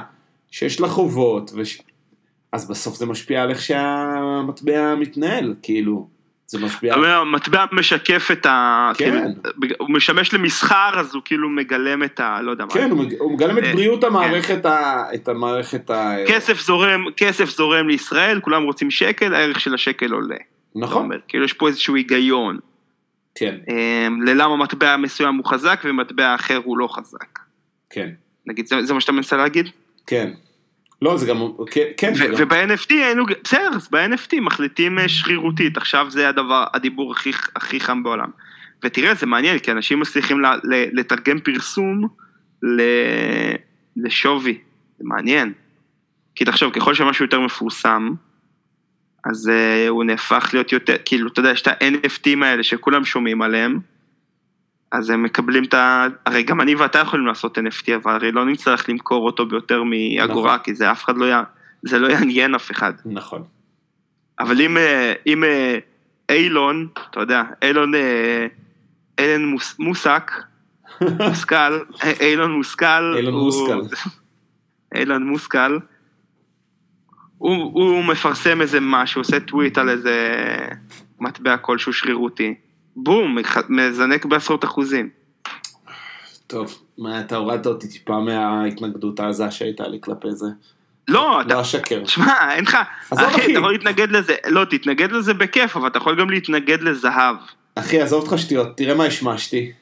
[0.50, 1.82] שיש לה חובות, וש...
[2.52, 6.08] אז בסוף זה משפיע על איך שהמטבע מתנהל, כאילו,
[6.52, 6.94] זה משפיע...
[6.94, 8.90] המטבע משקף את ה...
[8.98, 9.04] כן.
[9.60, 12.42] כאילו, הוא משמש למסחר, אז הוא כאילו מגלם את ה...
[12.42, 12.70] לא יודע מה.
[12.70, 15.04] כן, הוא מג- הוא מגלם את אה, בריאות המערכת, ה...
[15.14, 16.14] את המערכת ה...
[16.28, 20.36] כסף זורם, כסף זורם לישראל, כולם רוצים שקל, הערך של השקל עולה.
[20.74, 22.58] נכון, כאילו יש פה איזשהו היגיון.
[23.34, 27.38] כן, אמ, ללמה מטבע מסוים הוא חזק ומטבע אחר הוא לא חזק.
[27.90, 28.08] כן,
[28.46, 29.68] נגיד, זה מה שאתה מנסה להגיד?
[30.06, 30.30] כן.
[31.02, 31.36] לא, זה גם,
[31.70, 37.12] כן, כן, זה גם, וב-NFT היינו, בסדר, ב-NFT מחליטים אה, שרירותית, עכשיו זה הדבר, הדיבור
[37.12, 38.30] הכי, הכי חם בעולם.
[38.84, 42.08] ותראה, זה מעניין, כי אנשים מצליחים ל, ל, לתרגם פרסום
[42.62, 42.82] ל,
[43.96, 44.58] לשווי,
[44.98, 45.52] זה מעניין.
[46.34, 48.10] כי תחשוב, ככל שמשהו יותר מפורסם,
[49.24, 53.42] אז uh, הוא נהפך להיות יותר, כאילו, אתה יודע, יש את ה-NFTים האלה שכולם שומעים
[53.42, 53.78] עליהם,
[54.92, 56.06] אז הם מקבלים את ה...
[56.26, 60.52] הרי גם אני ואתה יכולים לעשות NFT, אבל הרי לא נצטרך למכור אותו ביותר מאגורה,
[60.54, 60.64] נכון.
[60.64, 61.32] כי זה אף אחד לא י...
[61.82, 62.92] זה לא יעניין אף אחד.
[63.04, 63.44] נכון,
[64.40, 65.78] אבל אם, אה, אם אה,
[66.30, 68.46] אילון, אתה יודע, אילון, אה,
[69.18, 70.32] אילן מוס, מוסק,
[71.28, 71.78] מושכל,
[72.20, 73.96] אילון מושכל, אילון הוא- מושכל.
[74.98, 75.78] אילון מושכל,
[77.38, 80.26] הוא, הוא מפרסם איזה משהו, עושה טוויט על איזה
[81.20, 82.54] מטבע כלשהו שרירותי,
[82.96, 83.38] בום,
[83.68, 85.10] מזנק בעשרות אחוזים.
[86.46, 90.46] טוב, מה, אתה הורדת אותי טיפה מההתנגדות העזה שהייתה לי כלפי זה,
[91.08, 92.76] לא, אתה, לא אשקר, תשמע, אין לך,
[93.10, 93.52] עזוב, אחי, אחי.
[93.52, 97.36] אתה יכול להתנגד לזה, לא, תתנגד לזה בכיף, אבל אתה יכול גם להתנגד לזהב.
[97.74, 99.72] אחי, עזוב אותך שטויות, תראה מה השמשתי,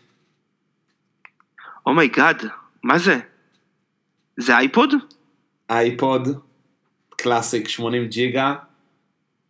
[1.87, 2.43] oh my god,
[2.83, 3.19] מה זה?
[4.37, 4.95] זה אייפוד?
[5.71, 6.29] אייפוד,
[7.17, 8.55] קלאסיק 80 ג'יגה,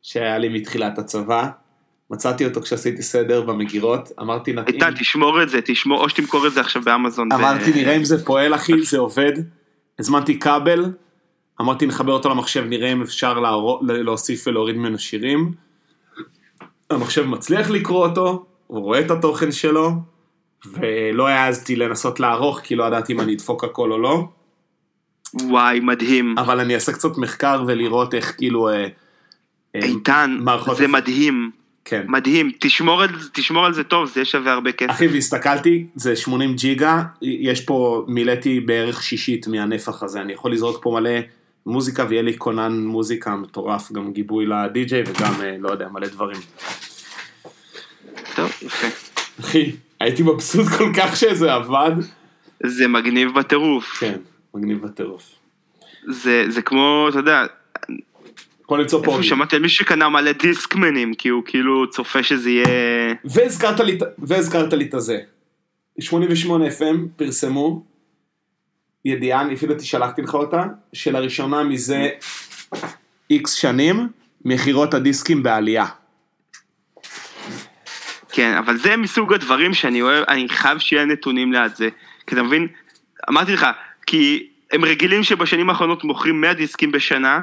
[0.03, 1.51] שהיה לי מתחילת הצבא,
[2.11, 6.53] מצאתי אותו כשעשיתי סדר במגירות, אמרתי נתאים, איתן, תשמור את זה, תשמור, או שתמכור את
[6.53, 7.33] זה עכשיו באמזון.
[7.33, 9.33] אמרתי נראה אם זה פועל אחי, זה עובד,
[9.99, 10.93] הזמנתי כבל,
[11.61, 13.43] אמרתי נחבר אותו למחשב, נראה אם אפשר
[13.83, 15.53] להוסיף ולהוריד ממנו שירים,
[16.91, 19.93] המחשב מצליח לקרוא אותו, הוא רואה את התוכן שלו,
[20.67, 24.29] ולא העזתי לנסות לערוך, כי לא ידעתי אם אני אדפוק הכל או לא,
[25.35, 26.35] וואי, מדהים.
[26.39, 28.69] אבל אני אעשה קצת מחקר ולראות איך כאילו...
[28.69, 28.87] אה,
[29.77, 30.39] אה, איתן,
[30.77, 31.51] זה מדהים,
[31.85, 32.05] כן.
[32.09, 32.51] מדהים.
[32.59, 34.91] תשמור על תשמור על זה טוב, זה שווה הרבה כסף.
[34.91, 40.83] אחי, והסתכלתי, זה 80 ג'יגה, יש פה, מילאתי בערך שישית מהנפח הזה, אני יכול לזרוק
[40.83, 41.11] פה מלא
[41.67, 46.41] מוזיקה ויהיה לי כונן מוזיקה מטורף, גם גיבוי לדי-ג'יי וגם, אה, לא יודע, מלא דברים.
[48.35, 48.87] טוב, יפה.
[49.41, 51.93] אחי, הייתי מבסוט כל כך שזה עבד.
[52.63, 53.85] זה מגניב בטירוף.
[53.85, 54.19] כן,
[54.55, 55.31] מגניב בטירוף.
[56.09, 57.47] זה זה כמו, אתה יודע,
[58.71, 59.13] יכול למצוא פה...
[59.13, 62.67] איפה שמעתי על מישהו שקנה מלא דיסקמנים, כי הוא כאילו צופה שזה יהיה...
[63.25, 65.19] והזכרת לי, את- והזכרת לי את הזה.
[66.01, 67.85] 88 FM פרסמו
[69.05, 70.63] ידיעה, אני אפילו שלחתי לך אותה,
[70.93, 72.09] שלראשונה מזה
[73.31, 74.09] איקס שנים,
[74.45, 75.87] מכירות הדיסקים בעלייה.
[78.33, 81.89] כן, אבל זה מסוג הדברים שאני אוהב, אני חייב שיהיה נתונים ליד זה.
[82.27, 82.69] כי אתה מבין,
[83.31, 83.67] אמרתי לך,
[84.07, 87.41] כי הם רגילים שבשנים האחרונות מוכרים 100 דיסקים בשנה,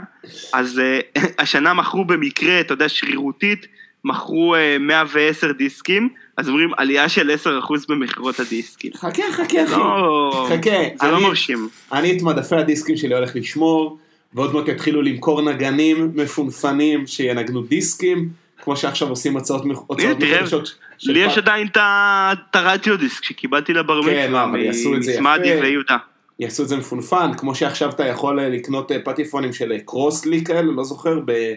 [0.54, 0.82] אז
[1.18, 3.66] uh, השנה מכרו במקרה, אתה יודע, שרירותית,
[4.06, 7.50] מכרו uh, 110 דיסקים, אז אומרים עלייה של 10%
[7.90, 8.92] במכירות הדיסקים.
[8.96, 9.72] חכה, חכה, אחי.
[9.76, 10.70] לא, חכה,
[11.02, 11.70] זה לא אני- מרשים.
[11.94, 13.98] אני את מדפי הדיסקים שלי הולך לשמור,
[14.34, 18.30] ועוד מעט יתחילו למכור נגנים מפונפנים שינגנו דיסקים,
[18.64, 20.76] כמו שעכשיו עושים הצעות מח- הוצאות תראה, מחודשות.
[20.98, 25.04] של לי יש עדיין את הרדיו דיסק שקיבלתי לבר כן, מצווה לא, אבל יעשו את
[25.04, 25.54] זה מסמדי.
[25.62, 25.98] ויהודה.
[26.40, 30.44] יעשו את זה מפונפן, כמו שעכשיו אתה יכול אה, לקנות אה, פטיפונים של אה, קרוסלי
[30.44, 31.54] כאלה, לא זוכר, ב-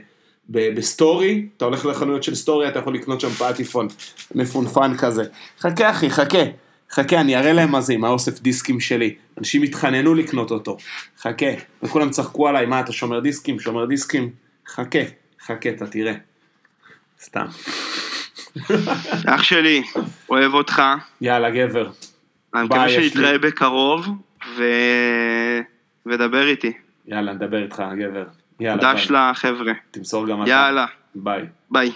[0.49, 3.89] ב- בסטורי, אתה הולך לחנויות של סטורי, אתה יכול לקנות שם פטיפון
[4.35, 5.25] מפונפן כזה.
[5.61, 6.43] חכה אחי, חכה,
[6.93, 9.15] חכה, אני אראה להם מה זה עם האוסף דיסקים שלי.
[9.39, 10.77] אנשים התחננו לקנות אותו,
[11.21, 11.47] חכה.
[11.83, 14.31] וכולם צחקו עליי, מה אתה שומר דיסקים, שומר דיסקים?
[14.69, 14.99] חכה,
[15.47, 16.13] חכה, אתה תראה.
[17.23, 17.47] סתם.
[19.27, 19.83] אח שלי,
[20.29, 20.83] אוהב אותך.
[21.21, 21.91] יאללה, גבר.
[22.55, 24.07] אני מקווה שנתראה בקרוב,
[24.57, 24.65] ו...
[26.07, 26.73] ודבר איתי.
[27.07, 28.25] יאללה, נדבר איתך, גבר.
[28.61, 29.11] יאללה, דש.
[29.11, 29.73] לחבר'ה.
[29.91, 30.51] תמסור גם אתה.
[30.51, 31.47] יאללה, ביי.
[31.71, 31.93] ביי.